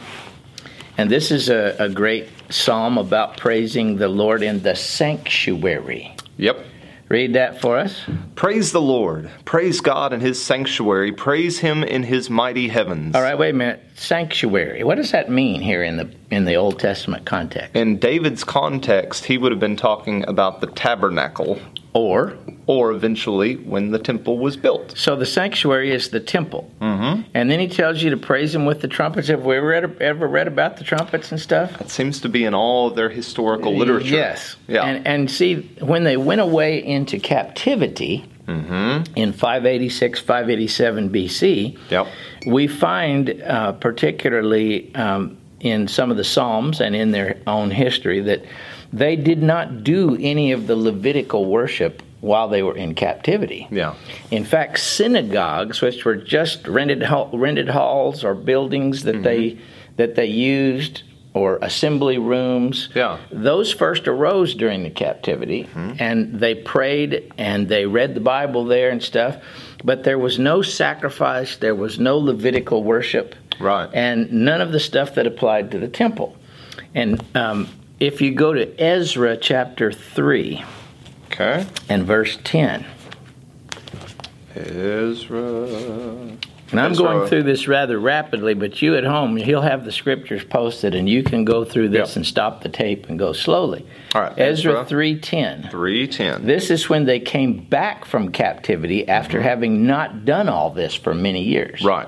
and 0.98 1.10
this 1.12 1.32
is 1.32 1.50
a, 1.50 1.75
a 1.79 1.89
great 1.89 2.29
psalm 2.50 2.98
about 2.98 3.36
praising 3.38 3.98
the 3.98 4.08
Lord 4.08 4.41
in 4.44 4.63
the 4.63 4.75
sanctuary. 4.75 6.15
Yep. 6.38 6.65
Read 7.10 7.34
that 7.36 7.62
for 7.62 7.77
us. 7.77 8.01
Praise 8.36 8.74
the 8.74 8.82
Lord. 8.82 9.32
Praise 9.46 9.79
God 9.79 10.12
in 10.12 10.20
his 10.20 10.41
sanctuary. 10.44 11.13
Praise 11.13 11.60
him 11.60 11.84
in 11.84 12.03
his 12.03 12.29
mighty 12.29 12.67
heavens. 12.67 13.15
All 13.15 13.22
right, 13.22 13.38
wait 13.38 13.51
a 13.51 13.53
minute. 13.53 13.82
Sanctuary. 13.96 14.84
What 14.84 14.96
does 14.96 15.12
that 15.12 15.29
mean 15.29 15.62
here 15.62 15.84
in 15.84 15.96
the 15.98 16.10
in 16.32 16.44
the 16.44 16.56
Old 16.56 16.79
Testament 16.79 17.25
context? 17.25 17.75
In 17.77 17.98
David's 17.98 18.44
context, 18.44 19.24
he 19.24 19.38
would 19.38 19.53
have 19.53 19.60
been 19.60 19.77
talking 19.77 20.27
about 20.27 20.60
the 20.60 20.67
tabernacle 20.67 21.60
or 21.94 22.38
or 22.67 22.91
eventually 22.91 23.56
when 23.56 23.91
the 23.91 24.00
temple 24.00 24.38
was 24.38 24.58
built. 24.58 24.94
so 24.98 25.15
the 25.15 25.25
sanctuary 25.25 25.91
is 25.91 26.10
the 26.10 26.20
temple. 26.20 26.70
Mm-hmm. 26.82 27.22
And 27.34 27.50
then 27.50 27.60
he 27.60 27.67
tells 27.70 28.03
you 28.03 28.10
to 28.10 28.17
praise 28.17 28.53
him 28.53 28.65
with 28.65 28.82
the 28.82 28.88
trumpets. 28.89 29.29
Have 29.29 29.46
we 29.46 29.56
ever 29.58 29.67
read, 29.67 30.01
ever 30.01 30.27
read 30.27 30.48
about 30.48 30.75
the 30.77 30.84
trumpets 30.84 31.32
and 31.32 31.39
stuff? 31.39 31.79
It 31.79 31.89
seems 31.89 32.20
to 32.22 32.29
be 32.29 32.44
in 32.44 32.53
all 32.53 32.88
of 32.88 32.96
their 32.96 33.10
historical 33.10 33.75
literature. 33.77 34.15
Yes. 34.15 34.58
Yeah. 34.67 34.84
And, 34.86 35.08
and 35.08 35.32
see, 35.32 35.62
when 35.79 36.03
they 36.03 36.17
went 36.17 36.41
away 36.41 36.84
into 36.84 37.20
captivity 37.20 38.25
Mm-hmm. 38.48 39.12
in 39.17 39.34
586, 39.34 40.22
587 40.22 41.10
BC, 41.10 41.77
Yep. 41.91 42.08
we 42.46 42.67
find, 42.67 43.41
uh, 43.41 43.74
particularly 43.74 44.94
um, 44.96 45.38
in 45.60 45.89
some 45.89 46.12
of 46.12 46.17
the 46.17 46.24
Psalms 46.24 46.79
and 46.79 46.96
in 46.96 47.12
their 47.12 47.38
own 47.46 47.72
history, 47.72 48.22
that 48.22 48.44
they 48.94 49.15
did 49.15 49.41
not 49.44 49.84
do 49.84 50.17
any 50.20 50.51
of 50.51 50.67
the 50.67 50.75
Levitical 50.75 51.46
worship 51.46 52.01
while 52.22 52.48
they 52.48 52.63
were 52.63 52.75
in 52.75 52.96
captivity. 52.96 53.67
Yeah. 53.70 53.94
In 54.32 54.44
fact, 54.44 54.79
synagogues, 54.79 55.82
which 55.82 56.03
were 56.06 56.15
just 56.15 56.67
rented 56.67 57.03
rented 57.34 57.70
halls 57.70 58.24
or 58.24 58.34
buildings 58.34 59.03
that 59.03 59.24
they 59.24 59.58
that 59.98 60.15
they 60.15 60.25
used, 60.27 61.03
or 61.34 61.58
assembly 61.62 62.17
rooms, 62.17 62.89
Yeah. 62.96 63.17
those 63.32 63.72
first 63.74 64.08
arose 64.08 64.53
during 64.56 64.84
the 64.84 64.89
captivity, 64.89 65.67
and 66.00 66.39
they 66.39 66.53
prayed 66.56 67.32
and 67.38 67.67
they 67.67 67.86
read 67.86 68.13
the 68.15 68.20
Bible 68.22 68.65
there 68.65 68.89
and 68.89 69.01
stuff. 69.01 69.38
But 69.84 70.03
there 70.03 70.17
was 70.20 70.38
no 70.39 70.62
sacrifice, 70.63 71.56
there 71.58 71.75
was 71.75 72.00
no 72.00 72.17
Levitical 72.17 72.84
worship, 72.84 73.36
Right. 73.60 73.89
and 73.94 74.32
none 74.32 74.62
of 74.62 74.72
the 74.72 74.79
stuff 74.79 75.13
that 75.15 75.27
applied 75.27 75.72
to 75.72 75.79
the 75.79 75.88
temple. 75.88 76.36
And 76.96 77.24
um, 77.36 77.67
if 77.99 78.21
you 78.21 78.31
go 78.33 78.53
to 78.53 78.79
Ezra 78.79 79.37
chapter 79.37 79.91
three 79.91 80.63
Okay. 81.31 81.65
and 81.89 82.05
verse 82.05 82.37
ten. 82.43 82.85
Ezra. 84.55 85.67
And 86.69 86.81
I'm 86.81 86.91
Ezra. 86.91 87.05
going 87.05 87.29
through 87.29 87.43
this 87.43 87.67
rather 87.67 87.97
rapidly, 87.97 88.53
but 88.53 88.81
you 88.81 88.95
at 88.97 89.05
home, 89.05 89.37
he'll 89.37 89.61
have 89.61 89.85
the 89.85 89.91
scriptures 89.91 90.43
posted, 90.43 90.95
and 90.95 91.07
you 91.07 91.23
can 91.23 91.45
go 91.45 91.63
through 91.63 91.89
this 91.89 92.11
Yeah. 92.11 92.19
and 92.19 92.25
stop 92.25 92.61
the 92.61 92.69
tape 92.69 93.07
and 93.07 93.17
go 93.17 93.31
slowly. 93.31 93.85
All 94.13 94.21
right, 94.23 94.33
Ezra 94.37 94.83
three 94.83 95.17
ten. 95.17 95.69
310. 95.71 96.45
This 96.45 96.69
is 96.69 96.89
when 96.89 97.05
they 97.05 97.19
came 97.19 97.59
back 97.59 98.03
from 98.03 98.31
captivity 98.31 99.07
after 99.07 99.37
mm-hmm. 99.37 99.47
having 99.47 99.87
not 99.87 100.25
done 100.25 100.49
all 100.49 100.69
this 100.69 100.93
for 100.93 101.13
many 101.13 101.43
years. 101.43 101.83
Right. 101.83 102.07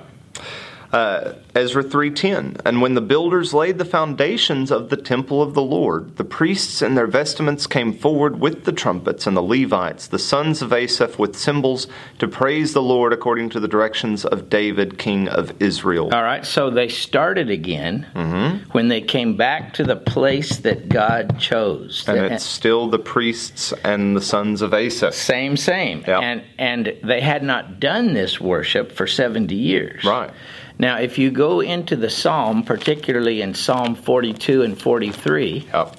Uh, 0.91 1.33
Ezra 1.53 1.83
3:10 1.83 2.61
And 2.65 2.81
when 2.81 2.95
the 2.95 3.01
builders 3.01 3.53
laid 3.53 3.77
the 3.77 3.85
foundations 3.85 4.71
of 4.71 4.89
the 4.89 4.97
temple 4.97 5.39
of 5.39 5.53
the 5.53 5.61
Lord 5.61 6.15
the 6.17 6.23
priests 6.23 6.81
in 6.81 6.95
their 6.95 7.05
vestments 7.05 7.67
came 7.67 7.93
forward 7.93 8.39
with 8.39 8.63
the 8.63 8.71
trumpets 8.71 9.27
and 9.27 9.37
the 9.37 9.41
Levites 9.43 10.07
the 10.07 10.17
sons 10.17 10.63
of 10.63 10.73
Asaph 10.73 11.19
with 11.19 11.35
cymbals 11.37 11.85
to 12.17 12.27
praise 12.27 12.73
the 12.73 12.81
Lord 12.81 13.13
according 13.13 13.49
to 13.49 13.59
the 13.59 13.67
directions 13.67 14.25
of 14.25 14.49
David 14.49 14.97
king 14.97 15.27
of 15.27 15.53
Israel. 15.61 16.09
All 16.11 16.23
right, 16.23 16.43
so 16.45 16.71
they 16.71 16.87
started 16.87 17.51
again 17.51 18.07
Mm-hmm. 18.15 18.71
when 18.71 18.87
they 18.87 19.01
came 19.01 19.35
back 19.37 19.73
to 19.75 19.83
the 19.83 19.95
place 19.95 20.57
that 20.57 20.89
God 20.89 21.39
chose. 21.39 22.03
and 22.07 22.17
The- 22.17 22.33
it's 22.33 22.43
still 22.45 22.87
the 22.89 22.97
priests 22.99 23.73
and 23.83 24.15
the 24.17 24.21
sons 24.21 24.63
of 24.63 24.73
Asaph. 24.73 25.13
Same, 25.13 25.55
same. 25.55 26.03
Yeah. 26.07 26.19
And 26.19 26.41
and 26.57 26.93
they 27.03 27.21
had 27.21 27.43
not 27.43 27.79
done 27.79 28.13
this 28.15 28.41
worship 28.41 28.91
for 28.91 29.05
70 29.05 29.53
years. 29.55 30.03
Right. 30.03 30.31
Now, 30.79 30.97
if 30.97 31.17
you 31.17 31.29
go 31.29 31.59
into 31.59 31.97
the 31.97 32.09
psalm, 32.09 32.63
particularly 32.63 33.41
in 33.41 33.53
Psalm 33.53 33.95
42 33.95 34.61
and 34.63 34.81
43, 34.81 35.67
Yep. 35.73 35.97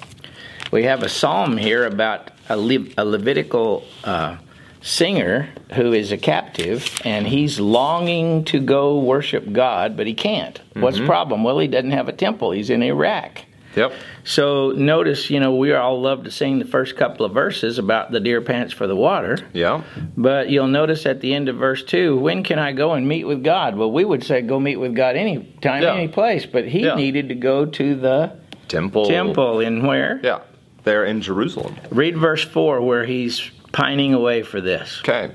we 0.71 0.83
have 0.83 1.03
a 1.03 1.09
psalm 1.09 1.55
here 1.55 1.85
about 1.85 2.31
a, 2.49 2.57
Le- 2.57 2.87
a 2.97 3.05
Levitical 3.05 3.83
uh, 4.03 4.37
singer 4.81 5.49
who 5.73 5.93
is 5.93 6.11
a 6.11 6.17
captive 6.17 6.99
and 7.05 7.27
he's 7.27 7.59
longing 7.59 8.43
to 8.45 8.59
go 8.59 8.97
worship 8.97 9.53
God, 9.53 9.95
but 9.95 10.07
he 10.07 10.15
can't. 10.15 10.59
What's 10.73 10.97
the 10.97 11.05
problem? 11.05 11.43
Well, 11.43 11.59
he 11.59 11.67
doesn't 11.67 11.91
have 11.91 12.07
a 12.09 12.13
temple, 12.13 12.49
he's 12.51 12.71
in 12.71 12.81
Iraq. 12.81 13.43
Yep. 13.75 13.93
So 14.23 14.71
notice, 14.71 15.29
you 15.29 15.39
know, 15.39 15.55
we 15.55 15.73
all 15.73 16.01
love 16.01 16.23
to 16.25 16.31
sing 16.31 16.59
the 16.59 16.65
first 16.65 16.95
couple 16.97 17.25
of 17.25 17.33
verses 17.33 17.79
about 17.79 18.11
the 18.11 18.19
deer 18.19 18.41
pants 18.41 18.73
for 18.73 18.85
the 18.87 18.95
water. 18.95 19.37
Yeah. 19.53 19.83
But 20.17 20.49
you'll 20.49 20.67
notice 20.67 21.05
at 21.05 21.21
the 21.21 21.33
end 21.33 21.47
of 21.49 21.55
verse 21.55 21.83
2, 21.83 22.17
when 22.17 22.43
can 22.43 22.59
I 22.59 22.73
go 22.73 22.93
and 22.93 23.07
meet 23.07 23.23
with 23.25 23.43
God? 23.43 23.75
Well, 23.77 23.91
we 23.91 24.03
would 24.03 24.23
say 24.23 24.41
go 24.41 24.59
meet 24.59 24.75
with 24.77 24.95
God 24.95 25.15
anytime, 25.15 25.83
Yeah. 25.83 25.93
any 25.95 26.07
place. 26.07 26.45
But 26.45 26.67
he 26.67 26.81
Yeah. 26.85 26.95
needed 26.95 27.29
to 27.29 27.35
go 27.35 27.65
to 27.65 27.95
the 27.95 28.31
Temple. 28.67 29.05
temple 29.05 29.59
in 29.61 29.85
where? 29.85 30.19
Yeah. 30.23 30.39
There 30.83 31.05
in 31.05 31.21
Jerusalem. 31.21 31.75
Read 31.91 32.17
verse 32.17 32.43
4 32.43 32.81
where 32.81 33.05
he's 33.05 33.51
pining 33.71 34.13
away 34.13 34.43
for 34.43 34.61
this. 34.61 34.99
Okay. 34.99 35.31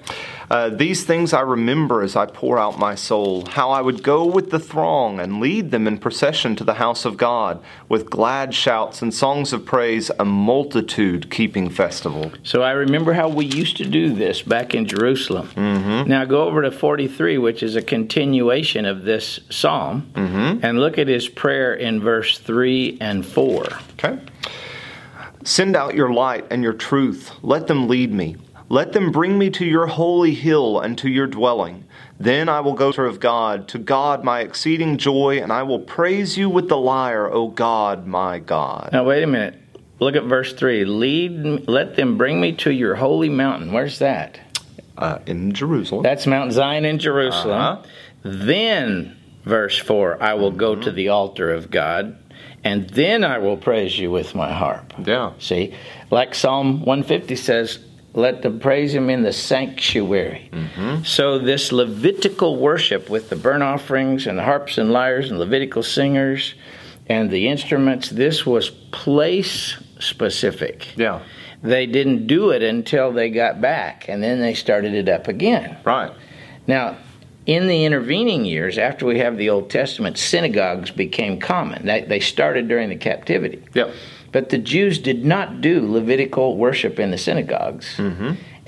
Uh, 0.49 0.69
these 0.69 1.05
things 1.05 1.33
I 1.33 1.41
remember 1.41 2.03
as 2.03 2.15
I 2.15 2.27
pour 2.27 2.59
out 2.59 2.79
my 2.79 2.95
soul, 2.95 3.47
how 3.47 3.71
I 3.71 3.81
would 3.81 4.03
go 4.03 4.25
with 4.25 4.51
the 4.51 4.61
throng 4.61 5.19
and 5.19 5.41
lead 5.41 5.71
them 5.71 5.89
in 5.89 5.99
procession 5.99 6.55
to 6.57 6.65
the 6.65 6.75
house 6.75 7.05
of 7.05 7.17
God, 7.17 7.63
with 7.89 8.11
glad 8.11 8.55
shouts 8.55 9.03
and 9.03 9.13
songs 9.13 9.53
of 9.53 9.65
praise, 9.65 10.11
a 10.19 10.25
multitude 10.25 11.31
keeping 11.31 11.69
festival. 11.69 12.33
So 12.45 12.63
I 12.63 12.73
remember 12.73 13.13
how 13.13 13.29
we 13.29 13.47
used 13.47 13.77
to 13.79 13.85
do 13.85 14.15
this 14.15 14.43
back 14.43 14.75
in 14.75 14.87
Jerusalem. 14.87 15.49
Mm-hmm. 15.49 16.09
Now 16.09 16.25
go 16.25 16.45
over 16.47 16.63
to 16.63 16.71
43, 16.71 17.39
which 17.39 17.63
is 17.63 17.75
a 17.75 17.83
continuation 17.83 18.85
of 18.85 19.03
this 19.03 19.41
psalm, 19.51 20.11
and 20.15 20.79
look 20.79 20.99
at 20.99 21.09
his 21.09 21.29
prayer 21.29 21.75
in 21.75 22.01
verse 22.01 22.39
3 22.39 22.99
and 23.01 23.27
4. 23.27 23.65
Okay. 23.95 24.19
Send 25.47 25.77
out 25.77 25.95
your 25.95 26.13
light 26.13 26.45
and 26.51 26.65
your 26.65 26.73
truth. 26.73 27.31
Let 27.41 27.69
them 27.69 27.87
lead 27.87 28.13
me. 28.13 28.35
Let 28.69 28.93
them 28.93 29.13
bring 29.13 29.39
me 29.39 29.49
to 29.51 29.65
your 29.65 29.87
holy 29.87 30.35
hill 30.35 30.81
and 30.81 30.99
to 30.99 31.09
your 31.09 31.29
dwelling. 31.29 31.85
Then 32.19 32.49
I 32.49 32.59
will 32.59 32.73
go 32.73 32.91
to 32.91 33.03
of 33.03 33.21
God, 33.21 33.69
to 33.69 33.79
God 33.79 34.25
my 34.25 34.41
exceeding 34.41 34.99
joy, 34.99 35.39
and 35.41 35.53
I 35.53 35.63
will 35.63 35.79
praise 35.79 36.37
you 36.37 36.51
with 36.51 36.69
the 36.69 36.77
lyre, 36.77 37.33
O 37.33 37.47
God, 37.47 38.09
my 38.09 38.41
God. 38.41 38.91
Now 38.93 39.05
wait 39.05 39.23
a 39.23 39.29
minute. 39.29 39.55
Look 40.01 40.17
at 40.17 40.25
verse 40.25 40.53
3. 40.53 40.85
Lead 40.85 41.69
let 41.69 41.95
them 41.95 42.19
bring 42.19 42.41
me 42.41 42.51
to 42.57 42.73
your 42.73 42.97
holy 42.97 43.29
mountain. 43.29 43.71
Where's 43.71 44.01
that? 44.01 44.41
Uh, 44.99 45.21
in 45.27 45.53
Jerusalem. 45.53 46.03
That's 46.03 46.27
Mount 46.27 46.53
Zion 46.53 46.85
in 46.85 46.99
Jerusalem. 46.99 47.61
Uh-huh. 47.61 47.83
Then 48.25 49.17
verse 49.47 49.79
4, 49.79 50.23
I 50.23 50.35
will 50.35 50.51
go 50.51 50.75
to 50.75 50.89
mm-hmm. 50.89 50.97
the 50.97 51.09
altar 51.09 51.51
of 51.51 51.71
God, 51.71 52.19
and 52.63 52.91
then 52.91 53.25
I 53.25 53.39
will 53.39 53.57
praise 53.57 53.99
you 53.99 54.11
with 54.11 54.35
my 54.35 54.53
harp. 54.53 54.93
yeah. 55.05 55.33
See, 55.39 55.75
like 56.11 56.35
Psalm 56.35 56.81
150 56.81 57.37
says, 57.37 57.79
let 58.13 58.43
them 58.43 58.61
praise 58.61 58.95
him 58.95 59.09
in 59.11 59.23
the 59.23 59.33
sanctuary. 59.33 60.49
Mm-hmm. 60.51 61.05
So, 61.05 61.39
this 61.39 61.71
Levitical 61.71 62.57
worship 62.57 63.11
with 63.11 63.29
the 63.29 63.37
burnt 63.37 63.63
offerings 63.63 64.27
and 64.27 64.39
the 64.39 64.43
harps 64.43 64.79
and 64.79 64.91
lyres 64.91 65.31
and 65.31 65.39
Levitical 65.39 65.83
singers 65.83 66.55
and 67.09 67.31
the 67.31 67.47
instruments, 67.47 68.09
this 68.09 68.47
was 68.47 68.71
place 68.71 69.77
specific. 70.01 70.97
Yeah. 70.97 71.23
They 71.63 71.87
didn't 71.87 72.27
do 72.27 72.51
it 72.51 72.63
until 72.63 73.13
they 73.13 73.29
got 73.31 73.61
back, 73.61 74.09
and 74.09 74.23
then 74.23 74.41
they 74.41 74.55
started 74.55 74.95
it 74.95 75.09
up 75.09 75.29
again. 75.29 75.77
Right. 75.85 76.13
Now, 76.67 76.97
in 77.47 77.69
the 77.69 77.85
intervening 77.85 78.45
years, 78.45 78.77
after 78.77 79.07
we 79.07 79.21
have 79.21 79.39
the 79.39 79.51
Old 79.51 79.71
Testament, 79.71 80.19
synagogues 80.19 80.91
became 80.91 81.39
common. 81.39 81.87
They, 81.87 82.03
they 82.03 82.21
started 82.21 82.69
during 82.69 82.89
the 82.89 82.97
captivity. 82.97 83.63
Yep. 83.73 83.95
But 84.33 84.51
the 84.51 84.59
Jews 84.59 84.99
did 84.99 85.25
not 85.25 85.61
do 85.61 85.91
Levitical 85.91 86.57
worship 86.57 86.99
in 86.99 87.13
the 87.13 87.19
synagogues. 87.19 87.97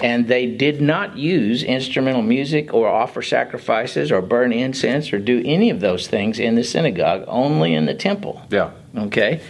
And 0.01 0.29
they 0.29 0.47
did 0.47 0.81
not 0.81 1.17
use 1.17 1.64
instrumental 1.64 2.23
music 2.23 2.73
or 2.73 2.88
offer 2.88 3.21
sacrifices 3.21 4.12
or 4.12 4.23
burn 4.23 4.53
incense 4.53 5.12
or 5.12 5.19
do 5.19 5.43
any 5.45 5.71
of 5.71 5.81
those 5.81 6.07
things 6.07 6.38
in 6.38 6.55
the 6.55 6.62
synagogue, 6.62 7.25
only 7.27 7.75
in 7.75 7.85
the 7.85 7.95
temple. 7.95 8.41
Yeah. 8.49 8.71
Okay? 8.97 9.41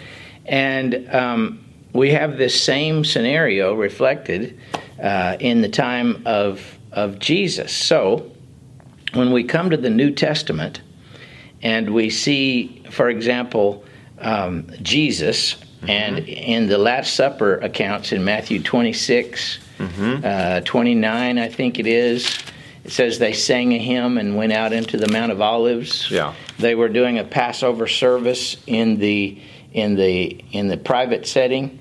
And 0.47 1.14
um, 1.14 1.64
we 1.93 2.12
have 2.12 2.38
this 2.38 2.61
same 2.61 3.05
scenario 3.05 3.75
reflected 3.75 4.59
uh, 5.03 5.37
in 5.38 5.61
the 5.61 5.69
time 5.69 6.23
of, 6.25 6.79
of 6.93 7.19
Jesus. 7.19 7.71
So, 7.71 8.33
when 9.14 9.33
we 9.33 9.44
come 9.44 9.71
to 9.71 9.77
the 9.77 9.90
New 9.90 10.11
Testament 10.11 10.81
and 11.62 11.92
we 11.92 12.11
see, 12.11 12.83
for 12.90 13.09
example, 13.09 13.85
um, 14.21 14.71
Jesus, 14.83 15.57
and 15.87 16.18
in 16.21 16.66
the 16.66 16.79
Last 16.79 17.14
Supper 17.14 17.57
accounts 17.59 18.12
in 18.12 18.25
Matthew 18.25 18.62
26, 18.62 19.59
uh, 19.81 20.61
29, 20.61 21.38
I 21.38 21.49
think 21.49 21.79
it 21.79 21.87
is, 21.87 22.38
it 22.85 22.90
says 22.90 23.18
they 23.18 23.33
sang 23.33 23.73
a 23.75 23.79
hymn 23.79 24.18
and 24.18 24.37
went 24.37 24.53
out 24.53 24.73
into 24.73 24.97
the 24.97 25.09
Mount 25.09 25.31
of 25.31 25.40
Olives. 25.40 26.11
Yeah. 26.11 26.35
They 26.59 26.75
were 26.75 26.88
doing 26.88 27.18
a 27.18 27.25
Passover 27.25 27.87
service 27.87 28.57
in 28.66 28.99
the 28.99 29.40
in 29.73 29.94
the 29.97 30.42
in 30.53 30.68
the 30.68 30.79
private 30.79 31.27
setting. 31.27 31.79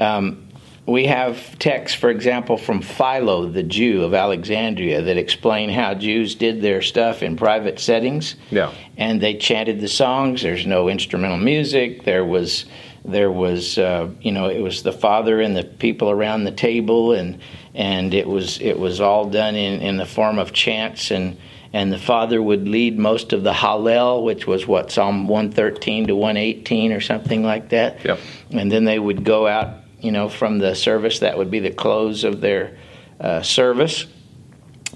Um, 0.00 0.47
we 0.88 1.04
have 1.04 1.58
texts, 1.58 1.98
for 1.98 2.08
example, 2.08 2.56
from 2.56 2.80
Philo, 2.80 3.46
the 3.46 3.62
Jew 3.62 4.04
of 4.04 4.14
Alexandria, 4.14 5.02
that 5.02 5.18
explain 5.18 5.68
how 5.68 5.92
Jews 5.92 6.34
did 6.34 6.62
their 6.62 6.80
stuff 6.80 7.22
in 7.22 7.36
private 7.36 7.78
settings. 7.78 8.36
Yeah. 8.50 8.72
And 8.96 9.20
they 9.20 9.34
chanted 9.36 9.80
the 9.80 9.88
songs. 9.88 10.40
There's 10.40 10.66
no 10.66 10.88
instrumental 10.88 11.36
music. 11.36 12.04
There 12.04 12.24
was 12.24 12.64
there 13.04 13.30
was 13.30 13.78
uh, 13.78 14.08
you 14.20 14.32
know 14.32 14.48
it 14.48 14.60
was 14.60 14.82
the 14.82 14.92
father 14.92 15.40
and 15.40 15.54
the 15.54 15.64
people 15.64 16.10
around 16.10 16.44
the 16.44 16.52
table 16.52 17.12
and 17.12 17.38
and 17.74 18.14
it 18.14 18.26
was 18.26 18.60
it 18.60 18.78
was 18.78 19.00
all 19.00 19.26
done 19.28 19.54
in, 19.54 19.80
in 19.80 19.98
the 19.98 20.06
form 20.06 20.38
of 20.38 20.52
chants 20.52 21.10
and 21.10 21.36
and 21.72 21.92
the 21.92 21.98
father 21.98 22.42
would 22.42 22.66
lead 22.66 22.98
most 22.98 23.34
of 23.34 23.44
the 23.44 23.52
Hallel, 23.52 24.24
which 24.24 24.46
was 24.46 24.66
what 24.66 24.90
Psalm 24.90 25.28
113 25.28 26.06
to 26.06 26.16
118 26.16 26.92
or 26.92 27.00
something 27.00 27.42
like 27.42 27.68
that. 27.68 28.02
Yep. 28.04 28.18
And 28.52 28.72
then 28.72 28.84
they 28.84 28.98
would 28.98 29.22
go 29.22 29.46
out, 29.46 29.74
you 30.00 30.12
know, 30.12 30.28
from 30.28 30.58
the 30.58 30.74
service. 30.74 31.20
That 31.20 31.38
would 31.38 31.50
be 31.50 31.60
the 31.60 31.70
close 31.70 32.24
of 32.24 32.40
their 32.40 32.78
uh, 33.20 33.42
service. 33.42 34.06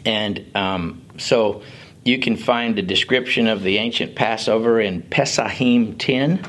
And 0.05 0.45
um, 0.55 1.03
so 1.19 1.63
you 2.05 2.19
can 2.19 2.37
find 2.37 2.79
a 2.79 2.83
description 2.83 3.47
of 3.47 3.63
the 3.63 3.79
ancient 3.79 4.15
Passover 4.15 4.81
in 4.81 5.03
Pesahim 5.03 5.97
10 5.99 6.45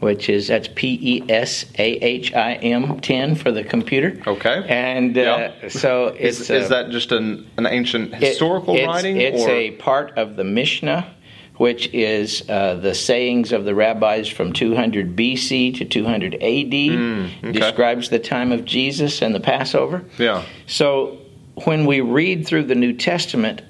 which 0.00 0.30
is 0.30 0.48
that's 0.48 0.68
P 0.74 0.98
E 1.00 1.30
S 1.30 1.66
A 1.78 1.92
H 1.92 2.34
I 2.34 2.54
M 2.54 3.00
ten 3.00 3.34
for 3.34 3.52
the 3.52 3.62
computer. 3.62 4.20
Okay. 4.26 4.64
And 4.68 5.16
uh, 5.16 5.20
Yeah. 5.20 5.68
so 5.68 6.06
it's 6.18 6.40
Is, 6.40 6.50
is 6.50 6.64
uh, 6.66 6.68
that 6.68 6.90
just 6.90 7.12
an, 7.12 7.48
an 7.58 7.66
ancient 7.66 8.14
it- 8.14 8.22
historical 8.22 8.74
it's, 8.74 8.86
writing? 8.86 9.18
It's 9.18 9.42
or? 9.42 9.50
a 9.50 9.70
part 9.72 10.18
of 10.18 10.36
the 10.36 10.44
Mishnah, 10.44 11.14
which 11.60 11.90
is 11.92 12.42
uh, 12.48 12.74
the 12.76 12.94
sayings 12.94 13.52
of 13.52 13.66
the 13.66 13.74
rabbis 13.74 14.26
from 14.26 14.50
200 14.50 15.14
BC 15.14 15.76
to 15.76 15.84
200 15.84 16.36
AD. 16.36 16.40
Hmm, 16.40 17.26
okay. 17.44 17.52
Describes 17.52 18.08
the 18.08 18.18
time 18.18 18.50
of 18.50 18.64
Jesus 18.64 19.20
and 19.20 19.34
the 19.34 19.40
Passover. 19.40 20.02
Yeah. 20.16 20.42
So 20.66 21.18
when 21.64 21.84
we 21.84 22.00
read 22.00 22.46
through 22.46 22.64
the 22.64 22.74
New 22.74 22.94
Testament, 22.94 23.60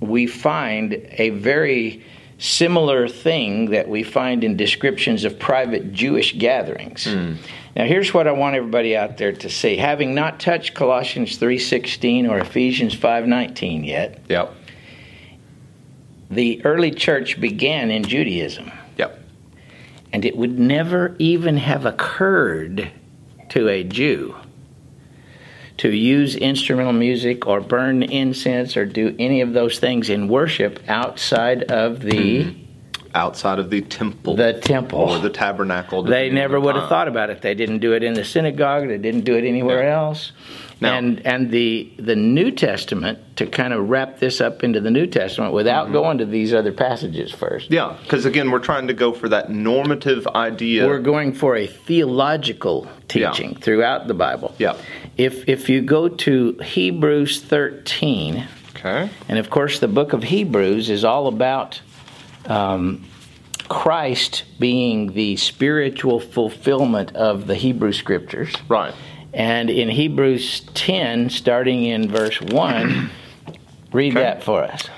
we 0.00 0.26
find 0.26 0.94
a 1.12 1.30
very 1.30 2.04
similar 2.38 3.06
thing 3.06 3.70
that 3.70 3.88
we 3.88 4.02
find 4.02 4.42
in 4.42 4.56
descriptions 4.56 5.22
of 5.22 5.38
private 5.38 5.92
Jewish 5.92 6.36
gatherings. 6.36 7.06
Now 7.06 7.84
here's 7.84 8.12
what 8.12 8.26
I 8.26 8.32
want 8.32 8.56
everybody 8.56 8.96
out 8.96 9.18
there 9.18 9.30
to 9.30 9.48
see. 9.48 9.76
Having 9.76 10.16
not 10.16 10.40
touched 10.40 10.74
Colossians 10.74 11.38
3:16 11.38 12.28
or 12.28 12.38
Ephesians 12.40 12.96
5:19 12.96 13.84
yet, 13.84 14.18
Yep. 14.28 14.52
The 16.30 16.64
early 16.64 16.90
church 16.90 17.40
began 17.40 17.90
in 17.90 18.04
Judaism. 18.04 18.72
Yep. 18.96 19.20
And 20.12 20.24
it 20.24 20.36
would 20.36 20.58
never 20.58 21.14
even 21.18 21.56
have 21.58 21.86
occurred 21.86 22.90
to 23.50 23.68
a 23.68 23.84
Jew 23.84 24.34
to 25.78 25.90
use 25.90 26.36
instrumental 26.36 26.92
music 26.92 27.46
or 27.46 27.60
burn 27.60 28.02
incense 28.02 28.76
or 28.76 28.86
do 28.86 29.14
any 29.18 29.42
of 29.42 29.52
those 29.52 29.78
things 29.78 30.08
in 30.08 30.28
worship 30.28 30.80
outside 30.88 31.64
of 31.64 32.00
the 32.00 32.44
hmm. 32.44 32.62
Outside 33.16 33.58
of 33.58 33.70
the 33.70 33.80
temple 33.80 34.36
the 34.36 34.52
temple. 34.52 35.00
or 35.00 35.18
the 35.18 35.30
tabernacle. 35.30 36.02
they 36.02 36.28
never 36.28 36.60
would 36.60 36.76
have 36.76 36.88
thought 36.90 37.08
about 37.08 37.30
it. 37.30 37.40
They 37.40 37.54
didn't 37.54 37.78
do 37.78 37.94
it 37.94 38.02
in 38.02 38.12
the 38.12 38.24
synagogue. 38.24 38.86
They 38.88 38.98
didn't 38.98 39.22
do 39.24 39.34
it 39.36 39.44
anywhere 39.44 39.84
Yeah. 39.84 39.96
else. 40.02 40.32
Now- 40.82 40.98
and 40.98 41.26
and 41.26 41.50
the 41.50 41.90
the 41.98 42.14
New 42.14 42.50
Testament 42.50 43.18
to 43.36 43.46
kind 43.46 43.72
of 43.72 43.88
wrap 43.88 44.18
this 44.18 44.42
up 44.42 44.62
into 44.62 44.80
the 44.80 44.90
New 44.90 45.06
Testament 45.06 45.54
without 45.54 45.84
Mm-hmm. 45.84 45.92
going 45.94 46.18
to 46.18 46.26
these 46.26 46.52
other 46.52 46.72
passages 46.72 47.32
first. 47.32 47.70
Yeah, 47.70 47.94
because 48.02 48.26
again, 48.26 48.50
we're 48.50 48.58
trying 48.70 48.86
to 48.88 48.94
go 48.94 49.12
for 49.12 49.28
that 49.30 49.50
normative 49.50 50.26
idea. 50.34 50.86
We're 50.86 50.98
going 51.14 51.32
for 51.32 51.56
a 51.56 51.66
theological 51.66 52.86
Yeah. 53.14 53.30
teaching 53.30 53.54
throughout 53.54 54.08
the 54.08 54.14
Bible. 54.14 54.54
Yeah. 54.58 54.74
If 55.16 55.48
if 55.48 55.70
you 55.70 55.80
go 55.80 56.08
to 56.08 56.58
Hebrews 56.62 57.40
13, 57.40 58.44
okay. 58.76 59.08
and 59.28 59.38
of 59.38 59.48
course 59.48 59.78
the 59.78 59.88
book 59.88 60.12
of 60.12 60.24
Hebrews 60.24 60.90
is 60.90 61.02
all 61.04 61.26
about 61.28 61.80
um, 62.48 63.04
Christ 63.68 64.44
being 64.58 65.12
the 65.12 65.36
spiritual 65.36 66.20
fulfillment 66.20 67.14
of 67.16 67.46
the 67.46 67.54
Hebrew 67.54 67.92
scriptures. 67.92 68.54
Right. 68.68 68.94
And 69.34 69.68
in 69.68 69.88
Hebrews 69.88 70.60
10, 70.74 71.30
starting 71.30 71.84
in 71.84 72.08
verse 72.08 72.40
1, 72.40 73.10
read 73.92 74.12
Okay. 74.16 74.22
that 74.22 74.42
for 74.42 74.62
us. 74.62 74.88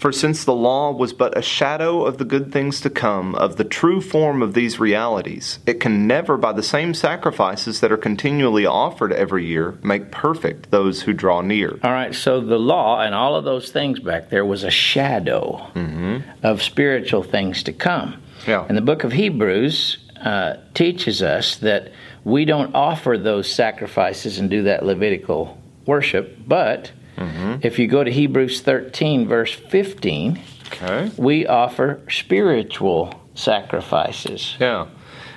For 0.00 0.12
since 0.12 0.44
the 0.44 0.54
law 0.54 0.92
was 0.92 1.12
but 1.12 1.36
a 1.36 1.42
shadow 1.42 2.06
of 2.06 2.16
the 2.16 2.24
good 2.24 2.50
things 2.50 2.80
to 2.80 2.88
come, 2.88 3.34
of 3.34 3.56
the 3.56 3.64
true 3.64 4.00
form 4.00 4.40
of 4.40 4.54
these 4.54 4.80
realities, 4.80 5.58
it 5.66 5.78
can 5.78 6.06
never, 6.06 6.38
by 6.38 6.52
the 6.54 6.62
same 6.62 6.94
sacrifices 6.94 7.80
that 7.80 7.92
are 7.92 7.98
continually 7.98 8.64
offered 8.64 9.12
every 9.12 9.44
year, 9.44 9.78
make 9.82 10.10
perfect 10.10 10.70
those 10.70 11.02
who 11.02 11.12
draw 11.12 11.42
near. 11.42 11.78
All 11.84 11.92
right, 11.92 12.14
so 12.14 12.40
the 12.40 12.58
law 12.58 13.02
and 13.02 13.14
all 13.14 13.36
of 13.36 13.44
those 13.44 13.70
things 13.70 14.00
back 14.00 14.30
there 14.30 14.46
was 14.46 14.64
a 14.64 14.70
shadow 14.70 15.70
of 16.42 16.62
spiritual 16.62 17.22
things 17.22 17.62
to 17.64 17.72
come. 17.74 18.22
Yeah. 18.46 18.64
And 18.66 18.78
the 18.78 18.82
book 18.82 19.04
of 19.04 19.12
Hebrews 19.12 19.98
uh, 20.24 20.56
teaches 20.72 21.22
us 21.22 21.56
that 21.56 21.92
we 22.24 22.46
don't 22.46 22.74
offer 22.74 23.18
those 23.18 23.52
sacrifices 23.52 24.38
and 24.38 24.48
do 24.48 24.62
that 24.62 24.82
Levitical 24.82 25.60
worship, 25.84 26.38
but 26.46 26.90
Mm-hmm. 27.20 27.56
if 27.62 27.78
you 27.78 27.86
go 27.86 28.02
to 28.02 28.10
Hebrews 28.10 28.60
13, 28.62 29.28
verse 29.28 29.52
15, 29.52 30.40
Okay. 30.72 31.10
we 31.16 31.46
offer 31.46 32.00
spiritual 32.08 33.20
sacrifices. 33.34 34.56
Yeah. 34.58 34.86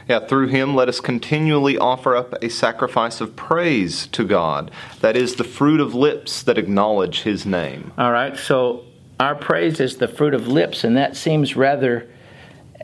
Yeah, 0.08 0.20
through 0.20 0.48
him 0.48 0.76
let 0.76 0.90
us 0.90 1.00
continually 1.00 1.78
offer 1.78 2.16
up 2.16 2.34
a 2.44 2.50
sacrifice 2.50 3.22
of 3.22 3.36
praise 3.36 4.08
to 4.08 4.26
God. 4.26 4.70
That 5.00 5.16
is 5.16 5.36
the 5.36 5.44
fruit 5.44 5.80
of 5.80 5.96
lips 5.96 6.44
that 6.44 6.58
acknowledge 6.58 7.22
his 7.22 7.46
name. 7.46 7.94
All 7.98 8.12
right, 8.12 8.38
so 8.38 8.84
our 9.20 9.36
praise 9.36 9.80
is 9.80 9.98
the 9.98 10.08
fruit 10.08 10.34
of 10.34 10.48
lips, 10.48 10.84
and 10.84 10.98
that 10.98 11.16
seems 11.16 11.56
rather 11.56 12.10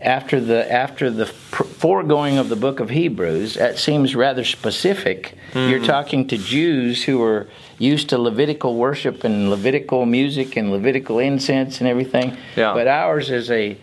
after 0.02 0.40
the 0.40 0.72
after 0.72 1.10
the 1.10 1.26
pr- 1.52 1.64
foregoing 1.64 2.38
of 2.38 2.48
the 2.48 2.56
book 2.56 2.80
of 2.80 2.90
Hebrews. 2.90 3.56
That 3.56 3.78
seems 3.78 4.16
rather 4.16 4.46
specific. 4.46 5.36
You're 5.54 5.80
mm-hmm. 5.80 5.86
talking 5.86 6.28
to 6.28 6.38
Jews 6.38 7.04
who 7.04 7.22
are 7.22 7.50
used 7.80 8.10
to 8.10 8.18
Levitical 8.20 8.76
worship 8.76 9.24
and 9.24 9.50
Levitical 9.50 10.06
music 10.06 10.56
and 10.56 10.72
Levitical 10.72 11.18
incense 11.18 11.80
and 11.80 11.90
everything. 11.90 12.38
Yeah. 12.56 12.74
But 12.74 12.88
ours 12.88 13.32
is 13.32 13.50
a 13.50 13.78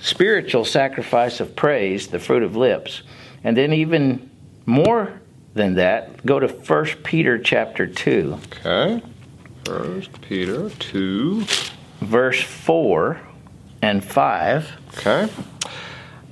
spiritual 0.00 0.64
sacrifice 0.64 1.40
of 1.40 1.54
praise, 1.54 2.08
the 2.08 2.18
fruit 2.18 2.42
of 2.42 2.56
lips, 2.56 3.02
and 3.44 3.56
then 3.56 3.72
even 3.72 4.30
more 4.64 5.20
than 5.54 5.74
that, 5.74 6.24
go 6.24 6.38
to 6.38 6.46
1 6.46 6.84
Peter 7.02 7.38
chapter 7.38 7.86
two. 7.86 8.38
Okay. 8.64 9.02
First 9.64 10.20
Peter 10.20 10.70
2. 10.70 11.44
verse 12.00 12.40
4 12.42 13.20
and 13.82 14.04
5. 14.04 14.70
Okay. 14.98 15.28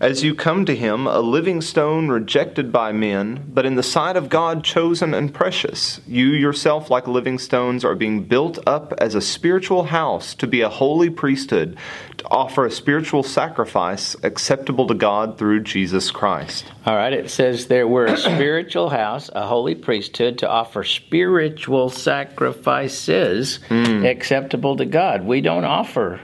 As 0.00 0.24
you 0.24 0.35
come 0.35 0.64
to 0.66 0.74
him, 0.74 1.07
a 1.07 1.20
living 1.20 1.61
stone 1.61 2.09
rejected 2.09 2.72
by 2.72 2.90
men, 2.90 3.44
but 3.48 3.64
in 3.64 3.76
the 3.76 3.83
sight 3.83 4.16
of 4.16 4.28
God 4.28 4.64
chosen 4.64 5.14
and 5.14 5.33
precious, 5.33 6.00
you 6.07 6.26
yourself, 6.26 6.90
like 6.90 7.07
living 7.07 7.38
stones, 7.38 7.85
are 7.85 7.94
being 7.94 8.24
built 8.24 8.59
up 8.66 8.92
as 8.98 9.14
a 9.14 9.20
spiritual 9.20 9.85
house 9.85 10.35
to 10.35 10.48
be 10.48 10.62
a 10.62 10.68
holy 10.68 11.11
priesthood, 11.11 11.76
to 12.18 12.28
offer 12.28 12.66
a 12.66 12.70
spiritual 12.70 13.22
sacrifice 13.22 14.16
acceptable 14.24 14.88
to 14.88 14.94
God 14.94 15.38
through 15.38 15.61
Jesus 15.61 16.11
Christ. 16.11 16.64
All 16.87 16.96
right, 16.96 17.12
it 17.12 17.30
says 17.30 17.68
there 17.68 17.87
we're 17.87 18.07
a 18.07 18.16
spiritual 18.16 18.90
house, 18.90 19.30
a 19.33 19.46
holy 19.46 19.76
priesthood 19.76 20.38
to 20.38 20.48
offer 20.48 20.83
spiritual 20.83 21.88
sacrifices 21.88 23.61
hmm. 23.68 24.04
acceptable 24.04 24.76
to 24.76 24.87
God. 24.87 25.24
We 25.24 25.40
don't 25.40 25.64
offer 25.64 26.20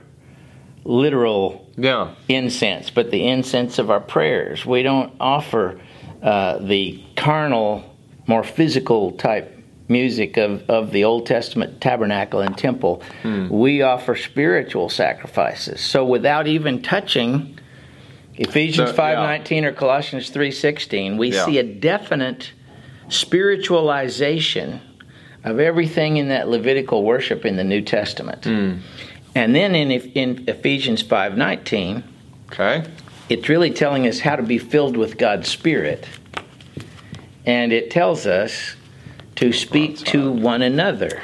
literal 0.84 1.66
Yeah. 1.76 2.08
incense, 2.28 2.90
but 2.90 3.10
the 3.10 3.26
incense 3.28 3.78
of 3.78 3.90
our 3.90 4.00
prayers. 4.00 4.64
We 4.66 4.82
don't 4.82 5.12
offer 5.20 5.80
uh, 6.22 6.58
the 6.58 7.00
carnal, 7.16 7.84
more 8.26 8.42
physical 8.44 9.12
type 9.12 9.56
music 9.88 10.36
of, 10.36 10.68
of 10.70 10.92
the 10.92 11.04
Old 11.04 11.26
Testament 11.26 11.80
tabernacle 11.80 12.40
and 12.40 12.56
temple. 12.56 13.02
We 13.50 13.82
offer 13.82 14.14
spiritual 14.14 14.88
sacrifices. 14.88 15.80
So 15.80 16.04
without 16.04 16.46
even 16.46 16.80
touching 16.82 17.58
Ephesians 18.36 18.90
So, 18.94 18.96
yeah. 19.04 19.38
5:19 19.38 19.64
or 19.64 19.72
Colossians 19.72 20.30
3:16, 20.30 21.16
we 21.18 21.32
Yeah. 21.32 21.44
see 21.44 21.58
a 21.58 21.62
definite 21.64 22.52
spiritualization 23.08 24.80
of 25.44 25.58
everything 25.58 26.16
in 26.18 26.28
that 26.28 26.48
Levitical 26.48 27.02
worship 27.02 27.44
in 27.44 27.56
the 27.56 27.64
New 27.64 27.80
Testament. 27.82 28.46
And 29.40 29.54
then 29.54 29.74
in, 29.74 29.90
in 29.90 30.44
Ephesians 30.48 31.02
5:19, 31.02 32.02
Okay. 32.52 32.84
it's 33.30 33.48
really 33.48 33.70
telling 33.70 34.06
us 34.06 34.20
how 34.20 34.36
to 34.36 34.42
be 34.42 34.58
filled 34.58 34.98
with 34.98 35.16
God's 35.16 35.48
Spirit. 35.48 36.06
And 37.46 37.72
it 37.72 37.90
tells 37.90 38.26
us 38.26 38.74
to 39.36 39.50
speak 39.50 39.96
to 40.12 40.30
one 40.30 40.60
another 40.60 41.22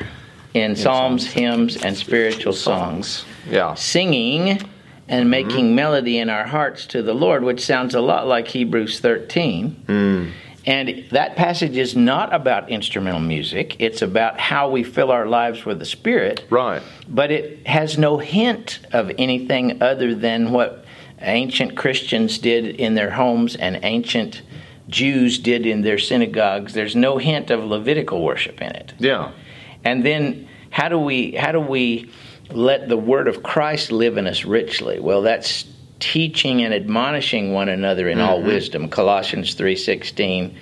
in 0.55 0.77
psalms, 0.77 1.27
hymns, 1.31 1.77
and 1.77 1.95
spiritual 1.95 2.55
songs, 2.55 3.27
Yeah. 3.51 3.75
singing 3.75 4.63
and 5.09 5.25
mm-hmm. 5.25 5.31
making 5.31 5.75
melody 5.75 6.17
in 6.17 6.31
our 6.31 6.47
hearts 6.47 6.87
to 6.87 7.03
the 7.03 7.13
Lord, 7.13 7.45
which 7.45 7.61
sounds 7.61 7.95
a 7.95 8.01
lot 8.01 8.27
like 8.27 8.49
Hebrews 8.49 8.99
13. 8.99 9.77
Mm. 9.87 10.31
And 10.67 11.05
that 11.13 11.37
passage 11.37 11.77
is 11.77 11.95
not 11.95 12.35
about 12.35 12.69
instrumental 12.71 13.21
music, 13.21 13.77
it's 13.79 14.03
about 14.03 14.41
how 14.41 14.69
we 14.69 14.83
fill 14.83 15.13
our 15.13 15.27
lives 15.27 15.65
with 15.65 15.79
the 15.79 15.85
Spirit 15.85 16.45
Right. 16.51 16.83
but 17.09 17.31
it 17.31 17.67
has 17.67 17.97
no 17.97 18.19
hint 18.19 18.81
of 18.93 19.13
anything 19.17 19.81
other 19.81 20.15
than 20.15 20.51
what 20.51 20.85
ancient 21.21 21.77
Christians 21.77 22.39
did 22.39 22.67
in 22.67 22.95
their 22.95 23.11
homes 23.11 23.55
and 23.57 23.79
ancient 23.85 24.43
Jews 24.89 25.39
did 25.39 25.67
in 25.67 25.83
their 25.83 25.99
synagogues. 25.99 26.75
There's 26.75 26.95
no 26.97 27.19
hint 27.19 27.51
of 27.51 27.65
Levitical 27.65 28.23
worship 28.23 28.61
in 28.61 28.71
it. 28.71 28.95
Yeah. 28.99 29.33
And 29.85 30.05
then 30.05 30.49
how 30.71 30.89
do 30.89 30.99
we 30.99 31.33
how 31.33 31.53
do 31.53 31.61
we 31.61 32.11
let 32.51 32.89
the 32.89 32.97
word 32.97 33.29
of 33.29 33.43
Christ 33.43 33.91
live 33.91 34.17
in 34.17 34.27
us 34.27 34.45
richly? 34.45 35.01
Well, 35.01 35.23
that's 35.23 35.65
teaching 36.01 36.63
and 36.63 36.75
admonishing 36.75 37.53
one 37.53 37.69
another 37.69 38.09
in 38.09 38.19
mm-hmm. 38.19 38.29
all 38.29 38.43
wisdom. 38.43 38.89
Colossians 38.89 39.55
3:16, 39.55 40.55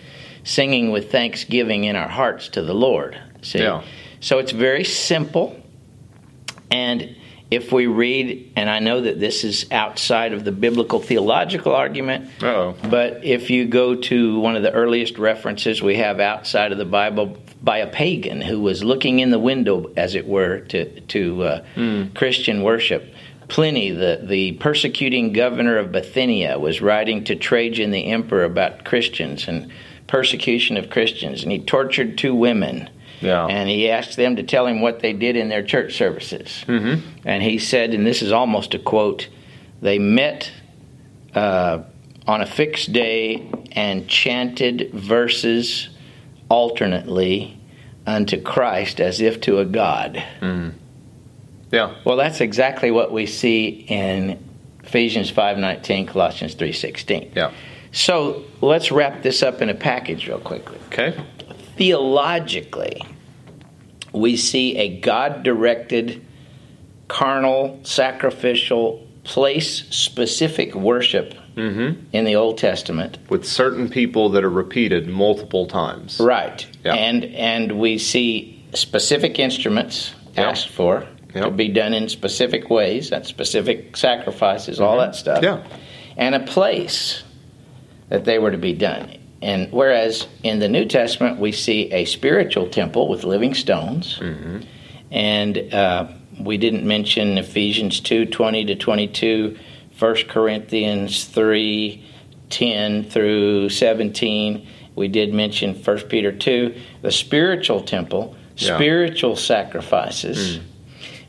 singing 0.44 0.90
with 0.90 1.10
thanksgiving 1.10 1.84
in 1.84 1.96
our 1.96 2.08
hearts 2.08 2.48
to 2.50 2.62
the 2.62 2.74
Lord. 2.74 3.18
See? 3.42 3.60
Yeah. 3.60 3.82
So 4.20 4.38
it's 4.38 4.52
very 4.52 4.84
simple. 4.84 5.60
And 6.70 7.16
if 7.50 7.70
we 7.70 7.86
read, 7.86 8.52
and 8.56 8.68
I 8.68 8.78
know 8.78 9.02
that 9.02 9.20
this 9.20 9.44
is 9.44 9.70
outside 9.70 10.32
of 10.32 10.44
the 10.44 10.52
biblical 10.52 10.98
theological 10.98 11.72
argument, 11.72 12.30
Uh-oh. 12.42 12.74
but 12.88 13.24
if 13.24 13.50
you 13.50 13.66
go 13.66 13.94
to 13.94 14.40
one 14.40 14.56
of 14.56 14.62
the 14.62 14.72
earliest 14.72 15.18
references 15.18 15.82
we 15.82 15.96
have 15.96 16.20
outside 16.20 16.72
of 16.72 16.78
the 16.78 16.84
Bible 16.84 17.36
by 17.62 17.78
a 17.78 17.86
pagan 17.86 18.40
who 18.40 18.60
was 18.60 18.82
looking 18.82 19.20
in 19.20 19.30
the 19.30 19.38
window, 19.38 19.90
as 19.96 20.14
it 20.14 20.26
were, 20.26 20.60
to, 20.60 21.00
to 21.02 21.42
uh, 21.42 21.64
mm. 21.76 22.14
Christian 22.14 22.62
worship, 22.62 23.13
Pliny, 23.54 23.90
the, 23.90 24.20
the 24.22 24.52
persecuting 24.52 25.32
governor 25.32 25.78
of 25.78 25.92
Bithynia, 25.92 26.58
was 26.58 26.80
writing 26.80 27.22
to 27.24 27.36
Trajan 27.36 27.92
the 27.92 28.06
emperor 28.06 28.42
about 28.42 28.84
Christians 28.84 29.46
and 29.46 29.70
persecution 30.08 30.76
of 30.76 30.90
Christians, 30.90 31.44
and 31.44 31.52
he 31.52 31.60
tortured 31.60 32.18
two 32.18 32.34
women 32.34 32.90
yeah. 33.20 33.46
And 33.46 33.68
he 33.68 33.88
asked 33.90 34.16
them 34.16 34.36
to 34.36 34.42
tell 34.42 34.66
him 34.66 34.80
what 34.82 35.00
they 35.00 35.12
did 35.12 35.34
in 35.36 35.48
their 35.48 35.62
church 35.62 35.94
services. 35.94 36.64
Mm-hmm. 36.66 37.08
And 37.24 37.42
he 37.42 37.58
said, 37.58 37.94
and 37.94 38.06
this 38.06 38.20
is 38.20 38.32
almost 38.32 38.74
a 38.74 38.78
quote 38.78 39.28
they 39.80 39.98
met 39.98 40.52
uh, 41.34 41.82
on 42.26 42.40
a 42.40 42.46
fixed 42.46 42.92
day 42.92 43.50
and 43.72 44.08
chanted 44.08 44.90
verses 44.92 45.88
alternately 46.48 47.58
unto 48.06 48.40
Christ 48.40 49.00
as 49.00 49.20
if 49.20 49.40
to 49.42 49.58
a 49.58 49.64
God. 49.64 50.22
Mm. 50.40 50.74
Yeah. 51.74 51.94
Well, 52.04 52.16
that's 52.16 52.40
exactly 52.40 52.90
what 52.90 53.12
we 53.12 53.26
see 53.26 53.84
in 53.88 54.38
Ephesians 54.82 55.30
5:19, 55.30 56.06
Colossians 56.06 56.54
3:16. 56.54 57.32
Yeah. 57.34 57.50
So, 57.92 58.42
let's 58.60 58.90
wrap 58.90 59.22
this 59.22 59.42
up 59.42 59.62
in 59.62 59.68
a 59.68 59.74
package 59.74 60.26
real 60.26 60.38
quickly. 60.38 60.78
Okay. 60.86 61.14
Theologically, 61.76 63.02
we 64.12 64.36
see 64.36 64.76
a 64.76 64.88
God 65.00 65.42
directed, 65.42 66.24
carnal, 67.08 67.80
sacrificial, 67.82 69.06
place 69.24 69.84
specific 69.90 70.74
worship 70.74 71.34
mm-hmm. 71.56 72.00
in 72.12 72.24
the 72.24 72.36
Old 72.36 72.58
Testament. 72.58 73.18
With 73.28 73.44
certain 73.44 73.88
people 73.88 74.28
that 74.30 74.44
are 74.44 74.50
repeated 74.50 75.08
multiple 75.08 75.66
times. 75.66 76.20
Right. 76.20 76.66
Yep. 76.84 76.94
And, 76.96 77.24
and 77.24 77.72
we 77.78 77.98
see 77.98 78.62
specific 78.74 79.38
instruments 79.38 80.14
yep. 80.36 80.46
asked 80.52 80.68
for 80.68 81.06
yep. 81.34 81.44
to 81.44 81.50
be 81.50 81.68
done 81.68 81.94
in 81.94 82.08
specific 82.08 82.70
ways, 82.70 83.10
that 83.10 83.26
specific 83.26 83.96
sacrifices, 83.96 84.76
mm-hmm. 84.76 84.84
all 84.84 84.98
that 84.98 85.14
stuff. 85.14 85.42
Yeah. 85.42 85.64
And 86.16 86.34
a 86.34 86.40
place 86.40 87.22
that 88.08 88.24
they 88.24 88.38
were 88.38 88.50
to 88.50 88.58
be 88.58 88.72
done. 88.72 89.18
And 89.42 89.70
whereas 89.72 90.26
in 90.42 90.58
the 90.58 90.68
New 90.68 90.86
Testament 90.86 91.38
we 91.38 91.52
see 91.52 91.92
a 91.92 92.06
spiritual 92.06 92.68
temple 92.68 93.08
with 93.08 93.24
living 93.24 93.52
stones, 93.52 94.18
mm-hmm. 94.18 94.60
and 95.10 95.74
uh, 95.74 96.08
we 96.40 96.56
didn't 96.56 96.86
mention 96.86 97.36
Ephesians 97.36 98.00
two 98.00 98.24
twenty 98.24 98.64
to 98.64 98.74
twenty 98.74 99.06
two, 99.06 99.58
1 99.98 100.14
Corinthians 100.28 101.26
three 101.26 102.08
ten 102.48 103.04
through 103.04 103.68
seventeen. 103.68 104.66
We 104.96 105.08
did 105.08 105.34
mention 105.34 105.74
1 105.74 105.98
Peter 106.02 106.32
two, 106.32 106.80
the 107.02 107.10
spiritual 107.10 107.82
temple, 107.82 108.36
yeah. 108.56 108.76
spiritual 108.76 109.36
sacrifices. 109.36 110.58
Mm. 110.58 110.62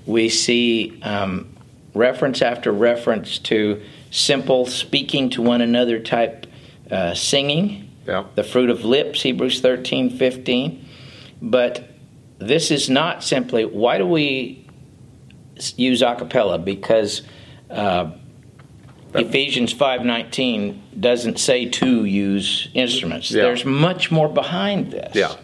We 0.06 0.30
see 0.30 1.02
um, 1.02 1.56
reference 1.94 2.42
after 2.42 2.72
reference 2.72 3.40
to 3.40 3.82
simple 4.12 4.66
speaking 4.66 5.30
to 5.32 5.42
one 5.42 5.62
another 5.62 6.00
type 6.00 6.48
uh, 6.92 7.14
singing 7.14 7.92
yeah. 8.08 8.26
the 8.36 8.44
fruit 8.44 8.70
of 8.70 8.86
lips, 8.86 9.22
Hebrews 9.22 9.62
13, 9.62 10.10
15. 10.10 10.86
But 11.42 11.90
this 12.38 12.72
is 12.72 12.90
not 12.90 13.24
simply, 13.24 13.66
why 13.66 13.98
do 13.98 14.06
we 14.06 14.68
use 15.76 16.02
a 16.02 16.16
cappella? 16.16 16.60
Because 16.60 17.22
uh, 17.70 18.12
Ephesians 19.14 19.74
5.19 19.74 21.00
doesn't 21.00 21.40
say 21.40 21.68
to 21.70 22.06
use 22.06 22.70
instruments. 22.74 23.32
Yeah. 23.32 23.44
There's 23.44 23.66
much 23.66 24.12
more 24.12 24.30
behind 24.30 24.92
this. 24.92 25.16
Yeah. 25.16 25.36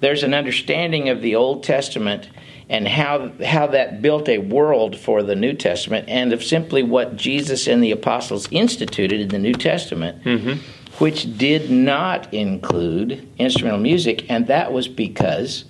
There's 0.00 0.22
an 0.22 0.34
understanding 0.34 1.08
of 1.08 1.22
the 1.22 1.34
Old 1.34 1.64
Testament 1.64 2.28
and 2.68 2.88
how 2.88 3.30
how 3.44 3.66
that 3.68 4.02
built 4.02 4.28
a 4.28 4.38
world 4.38 4.96
for 4.96 5.22
the 5.22 5.36
New 5.36 5.52
Testament, 5.52 6.08
and 6.08 6.32
of 6.32 6.42
simply 6.42 6.82
what 6.82 7.16
Jesus 7.16 7.66
and 7.66 7.82
the 7.82 7.92
apostles 7.92 8.48
instituted 8.50 9.20
in 9.20 9.28
the 9.28 9.38
New 9.38 9.54
Testament, 9.54 10.24
mm-hmm 10.24 10.58
which 10.98 11.36
did 11.36 11.70
not 11.70 12.32
include 12.32 13.28
instrumental 13.38 13.80
music, 13.80 14.28
and 14.30 14.46
that 14.46 14.72
was 14.72 14.88
because 14.88 15.64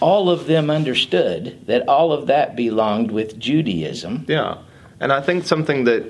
all 0.00 0.30
of 0.30 0.46
them 0.46 0.70
understood 0.70 1.58
that 1.66 1.86
all 1.88 2.12
of 2.12 2.26
that 2.26 2.54
belonged 2.54 3.10
with 3.10 3.38
Judaism. 3.38 4.24
Yeah. 4.28 4.58
And 5.00 5.12
I 5.12 5.20
think 5.20 5.44
something 5.44 5.84
that 5.84 6.04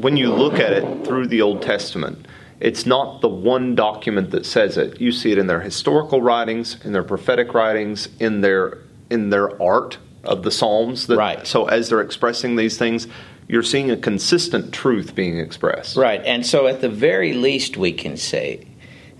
when 0.00 0.16
you 0.16 0.32
look 0.32 0.54
at 0.54 0.72
it 0.72 1.06
through 1.06 1.28
the 1.28 1.42
Old 1.42 1.62
Testament, 1.62 2.26
it's 2.60 2.86
not 2.86 3.20
the 3.20 3.28
one 3.28 3.74
document 3.74 4.30
that 4.30 4.46
says 4.46 4.76
it. 4.76 5.00
You 5.00 5.12
see 5.12 5.32
it 5.32 5.38
in 5.38 5.46
their 5.46 5.60
historical 5.60 6.22
writings, 6.22 6.78
in 6.84 6.92
their 6.92 7.02
prophetic 7.02 7.54
writings, 7.54 8.08
in 8.20 8.40
their 8.42 8.78
in 9.10 9.30
their 9.30 9.60
art 9.62 9.98
of 10.24 10.42
the 10.42 10.50
Psalms. 10.50 11.06
That, 11.06 11.16
right. 11.16 11.46
So 11.46 11.66
as 11.66 11.88
they're 11.88 12.00
expressing 12.00 12.56
these 12.56 12.76
things, 12.76 13.06
you're 13.48 13.62
seeing 13.62 13.90
a 13.90 13.96
consistent 13.96 14.72
truth 14.72 15.14
being 15.14 15.38
expressed. 15.38 15.96
Right. 15.96 16.22
And 16.24 16.44
so, 16.44 16.66
at 16.66 16.80
the 16.80 16.88
very 16.88 17.32
least, 17.32 17.76
we 17.76 17.92
can 17.92 18.16
say 18.16 18.66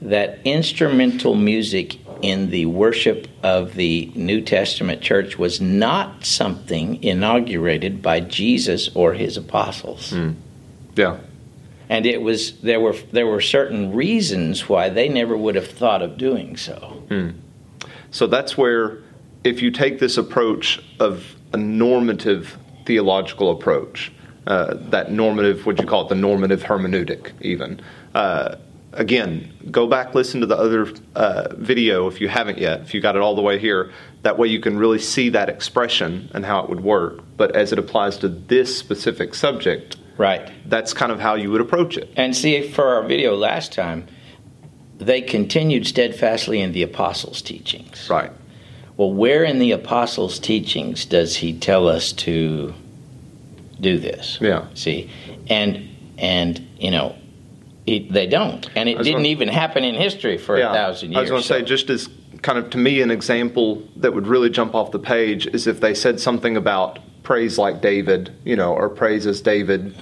that 0.03 0.40
instrumental 0.44 1.35
music 1.35 1.99
in 2.22 2.51
the 2.51 2.66
worship 2.66 3.29
of 3.42 3.75
the 3.75 4.11
New 4.14 4.40
Testament 4.40 5.01
church 5.01 5.38
was 5.38 5.61
not 5.61 6.25
something 6.25 7.03
inaugurated 7.03 8.03
by 8.03 8.20
Jesus 8.20 8.88
or 8.94 9.12
his 9.12 9.37
apostles. 9.37 10.12
Mm. 10.12 10.35
Yeah. 10.96 11.18
And 11.88 12.05
it 12.05 12.20
was 12.20 12.59
there 12.61 12.81
were 12.81 12.96
there 13.12 13.27
were 13.27 13.40
certain 13.40 13.94
reasons 13.94 14.68
why 14.68 14.88
they 14.88 15.09
never 15.09 15.37
would 15.37 15.55
have 15.55 15.68
thought 15.68 16.03
of 16.03 16.16
doing 16.16 16.57
so. 16.57 17.05
Mm. 17.09 17.35
So 18.11 18.27
that's 18.27 18.57
where 18.59 18.99
if 19.46 19.62
you 19.62 19.70
take 19.70 20.00
this 20.00 20.18
approach 20.18 20.82
of 20.98 21.37
a 21.52 21.56
normative 21.56 22.59
theological 22.85 23.52
approach, 23.52 24.12
uh, 24.46 24.74
that 24.90 25.12
normative, 25.12 25.64
what 25.66 25.78
you 25.80 25.87
call 25.87 26.02
it, 26.02 26.09
the 26.09 26.14
normative 26.16 26.62
hermeneutic, 26.64 27.32
even. 27.40 27.80
Uh, 28.14 28.56
again, 28.92 29.52
go 29.70 29.87
back, 29.87 30.14
listen 30.14 30.40
to 30.40 30.46
the 30.46 30.56
other 30.56 30.92
uh, 31.14 31.54
video 31.54 32.09
if 32.09 32.20
you 32.20 32.28
haven't 32.28 32.59
yet, 32.59 32.80
if 32.80 32.92
you 32.92 33.00
got 33.00 33.14
it 33.14 33.22
all 33.22 33.37
the 33.37 33.42
way 33.42 33.59
here. 33.59 33.92
That 34.22 34.37
way 34.37 34.48
you 34.48 34.61
can 34.61 34.76
really 34.76 34.98
see 34.98 35.28
that 35.30 35.48
expression 35.48 36.28
and 36.35 36.44
how 36.44 36.64
it 36.64 36.68
would 36.68 36.80
work. 36.80 37.22
But 37.37 37.54
as 37.54 37.72
it 37.72 37.78
applies 37.78 38.18
to 38.18 38.28
this 38.28 38.76
specific 38.76 39.35
subject, 39.35 39.96
right, 40.18 40.50
that's 40.68 40.92
kind 40.92 41.12
of 41.12 41.20
how 41.20 41.35
you 41.35 41.52
would 41.52 41.61
approach 41.61 41.96
it. 41.96 42.12
And 42.16 42.37
see, 42.37 42.68
for 42.68 42.85
our 42.96 43.04
video 43.04 43.37
last 43.37 43.72
time, 43.72 44.09
they 44.98 45.20
continued 45.20 45.87
steadfastly 45.87 46.61
in 46.61 46.72
the 46.72 46.82
apostles' 46.82 47.42
teachings. 47.42 48.09
Right. 48.11 48.32
Well, 48.96 49.12
where 49.12 49.44
in 49.44 49.59
the 49.59 49.72
apostles' 49.72 50.38
teachings 50.38 51.04
does 51.04 51.37
he 51.37 51.59
tell 51.59 51.88
us 51.88 52.12
to 52.12 52.74
do 53.80 53.98
this. 53.98 54.38
Yeah. 54.40 54.66
See, 54.74 55.11
and 55.48 55.88
and 56.18 56.66
you 56.78 56.90
know, 56.90 57.16
it, 57.87 58.12
they 58.12 58.26
don't, 58.26 58.68
and 58.74 58.88
it 58.88 58.98
didn't 58.98 59.12
gonna, 59.12 59.28
even 59.28 59.48
happen 59.48 59.85
in 59.85 59.94
history 59.94 60.38
for 60.38 60.59
yeah, 60.59 60.70
a 60.70 60.74
thousand 60.74 61.12
years. 61.12 61.18
I 61.18 61.20
was 61.22 61.30
going 61.30 61.42
to 61.42 61.48
so. 61.48 61.59
say, 61.59 61.64
just 61.64 61.90
as 61.90 62.09
kind 62.42 62.59
of 62.59 62.70
to 62.70 62.78
me, 62.78 63.02
an 63.02 63.11
example 63.11 63.87
that 63.96 64.14
would 64.14 64.26
really 64.26 64.50
jump 64.50 64.74
off 64.74 64.90
the 64.90 64.98
page 64.98 65.46
is 65.46 65.66
if 65.66 65.80
they 65.80 65.94
said 65.94 66.20
something 66.20 66.56
about 66.56 66.98
praise 67.22 67.59
like 67.59 67.80
David, 67.80 68.35
you 68.44 68.56
know, 68.56 68.72
or 68.72 68.88
praise 68.88 69.26
as 69.26 69.40
David. 69.40 69.94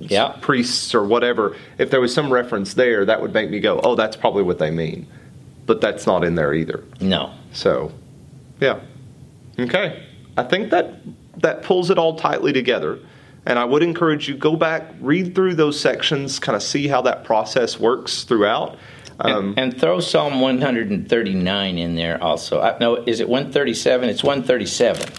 Yeah. 0.00 0.36
Priests 0.40 0.94
or 0.94 1.02
whatever. 1.04 1.56
If 1.76 1.90
there 1.90 2.00
was 2.00 2.14
some 2.14 2.32
reference 2.32 2.74
there, 2.74 3.04
that 3.04 3.20
would 3.20 3.34
make 3.34 3.50
me 3.50 3.58
go, 3.58 3.80
"Oh, 3.82 3.96
that's 3.96 4.14
probably 4.14 4.44
what 4.44 4.60
they 4.60 4.70
mean," 4.70 5.08
but 5.66 5.80
that's 5.80 6.06
not 6.06 6.22
in 6.22 6.36
there 6.36 6.54
either. 6.54 6.84
No. 7.00 7.34
So, 7.52 7.90
yeah. 8.60 8.80
Okay. 9.58 10.06
I 10.36 10.44
think 10.44 10.70
that 10.70 11.00
that 11.38 11.62
pulls 11.62 11.90
it 11.90 11.98
all 11.98 12.16
tightly 12.16 12.52
together. 12.52 12.98
And 13.46 13.58
I 13.58 13.64
would 13.64 13.82
encourage 13.82 14.28
you 14.28 14.36
go 14.36 14.56
back, 14.56 14.92
read 15.00 15.34
through 15.34 15.54
those 15.54 15.80
sections, 15.80 16.38
kind 16.38 16.56
of 16.56 16.62
see 16.62 16.88
how 16.88 17.02
that 17.02 17.24
process 17.24 17.78
works 17.78 18.24
throughout. 18.24 18.76
Um, 19.20 19.48
and, 19.50 19.58
and, 19.58 19.80
throw 19.80 19.98
Psalm 19.98 20.40
139 20.40 21.78
in 21.78 21.94
there 21.96 22.22
also. 22.22 22.60
I, 22.60 22.78
no, 22.78 22.96
is 22.96 23.18
it 23.18 23.28
137? 23.28 24.08
It's 24.08 24.22
137. 24.22 25.12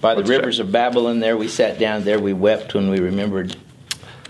By 0.00 0.14
the 0.14 0.22
rivers 0.22 0.58
check. 0.58 0.66
of 0.66 0.72
Babylon, 0.72 1.18
there 1.18 1.36
we 1.36 1.48
sat 1.48 1.78
down. 1.78 2.04
There 2.04 2.20
we 2.20 2.34
wept 2.34 2.74
when 2.74 2.88
we 2.88 3.00
remembered 3.00 3.56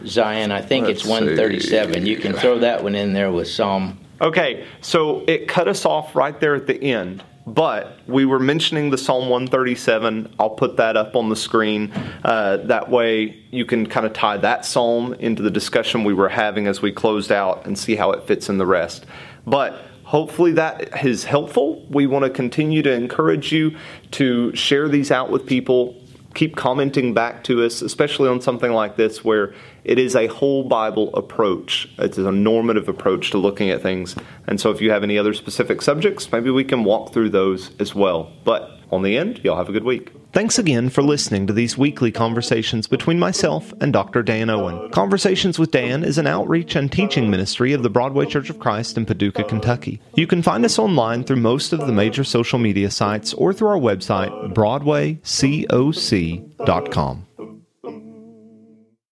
Zion. 0.07 0.51
I 0.51 0.63
think 0.63 0.87
Let's 0.87 1.01
it's 1.01 1.09
137. 1.09 1.95
See. 1.95 2.09
You 2.09 2.17
can 2.17 2.33
throw 2.33 2.61
that 2.61 2.83
one 2.83 2.95
in 2.95 3.13
there 3.13 3.31
with 3.31 3.49
Psalm 3.49 3.99
Okay, 4.23 4.65
so 4.81 5.25
it 5.27 5.49
cut 5.49 5.67
us 5.67 5.85
off 5.85 6.15
right 6.15 6.39
there 6.39 6.55
at 6.55 6.69
the 6.69 6.81
end. 6.81 7.25
But 7.47 7.99
we 8.07 8.25
were 8.25 8.39
mentioning 8.39 8.91
the 8.91 8.99
Psalm 8.99 9.29
137. 9.29 10.35
I'll 10.39 10.51
put 10.51 10.77
that 10.77 10.97
up 10.97 11.17
on 11.17 11.29
the 11.29 11.37
screen. 11.37 11.93
Uh, 12.23 12.59
that 12.59 12.89
way 12.89 13.43
you 13.51 13.65
can 13.65 13.87
kind 13.87 14.07
of 14.07 14.13
tie 14.13 14.37
that 14.39 14.65
psalm 14.65 15.15
into 15.15 15.43
the 15.43 15.51
discussion 15.51 16.05
we 16.05 16.15
were 16.15 16.29
having 16.29 16.69
as 16.69 16.81
we 16.81 16.93
closed 16.93 17.33
out 17.33 17.67
and 17.67 17.77
see 17.77 17.97
how 17.97 18.13
it 18.13 18.27
fits 18.27 18.49
in 18.49 18.59
the 18.59 18.67
rest. 18.67 19.07
But 19.45 19.75
hopefully 20.05 20.53
that 20.53 21.05
is 21.05 21.25
helpful. 21.25 21.85
We 21.91 22.07
want 22.07 22.25
to 22.25 22.31
continue 22.31 22.83
to 22.83 22.93
encourage 22.93 23.51
you 23.51 23.77
to 24.13 24.55
share 24.55 24.89
these 24.89 25.11
out 25.11 25.31
with 25.31 25.47
people 25.47 26.02
keep 26.35 26.57
commenting 26.57 27.15
back 27.15 27.45
to 27.45 27.65
us, 27.65 27.83
especially 27.83 28.29
on 28.29 28.41
something 28.41 28.73
like 28.73 28.97
this 28.97 29.25
where 29.25 29.55
it 29.85 29.99
is 29.99 30.15
a 30.17 30.27
whole 30.29 30.65
Bible 30.65 31.15
approach. 31.15 31.89
It's 31.99 32.19
a 32.19 32.33
normative 32.33 32.89
approach 32.89 33.31
to 33.31 33.39
looking 33.39 33.71
at 33.71 33.83
things. 33.83 34.15
And 34.47 34.61
so 34.61 34.71
if 34.71 34.81
you 34.81 34.91
have 34.91 35.03
any 35.03 35.19
other 35.19 35.35
specific 35.35 35.83
subjects, 35.83 36.31
maybe 36.33 36.51
we 36.51 36.65
can 36.65 36.85
walk 36.85 37.13
through 37.13 37.31
those 37.31 37.71
as 37.81 37.95
well. 37.95 38.33
But 38.45 38.79
on 38.91 39.03
the 39.03 39.17
end, 39.17 39.41
y'all 39.43 39.57
have 39.57 39.69
a 39.69 39.73
good 39.73 39.85
week. 39.85 40.13
Thanks 40.33 40.59
again 40.59 40.89
for 40.89 41.03
listening 41.03 41.47
to 41.47 41.53
these 41.53 41.77
weekly 41.77 42.11
conversations 42.11 42.87
between 42.87 43.19
myself 43.19 43.75
and 43.83 43.93
Dr. 43.93 44.23
Dan 44.23 44.49
Owen. 44.49 44.91
Conversations 44.91 45.59
with 45.59 45.73
Dan 45.73 46.03
is 46.03 46.17
an 46.17 46.27
outreach 46.27 46.75
and 46.75 46.91
teaching 46.91 47.31
ministry 47.31 47.75
of 47.75 47.83
the 47.83 47.91
Broadway 47.91 48.25
Church 48.25 48.49
of 48.49 48.59
Christ 48.59 48.97
in 48.97 49.05
Paducah, 49.05 49.45
Kentucky. 49.45 50.01
You 50.15 50.27
can 50.27 50.41
find 50.41 50.65
us 50.65 50.79
online 50.79 51.25
through 51.25 51.37
most 51.37 51.75
of 51.75 51.81
the 51.81 51.93
major 51.93 52.25
social 52.25 52.59
media 52.59 52.91
sites 52.91 53.35
or 53.35 53.53
through 53.53 53.69
our 53.69 53.77
website, 53.77 54.55
broadwaycoc.com. 54.55 57.27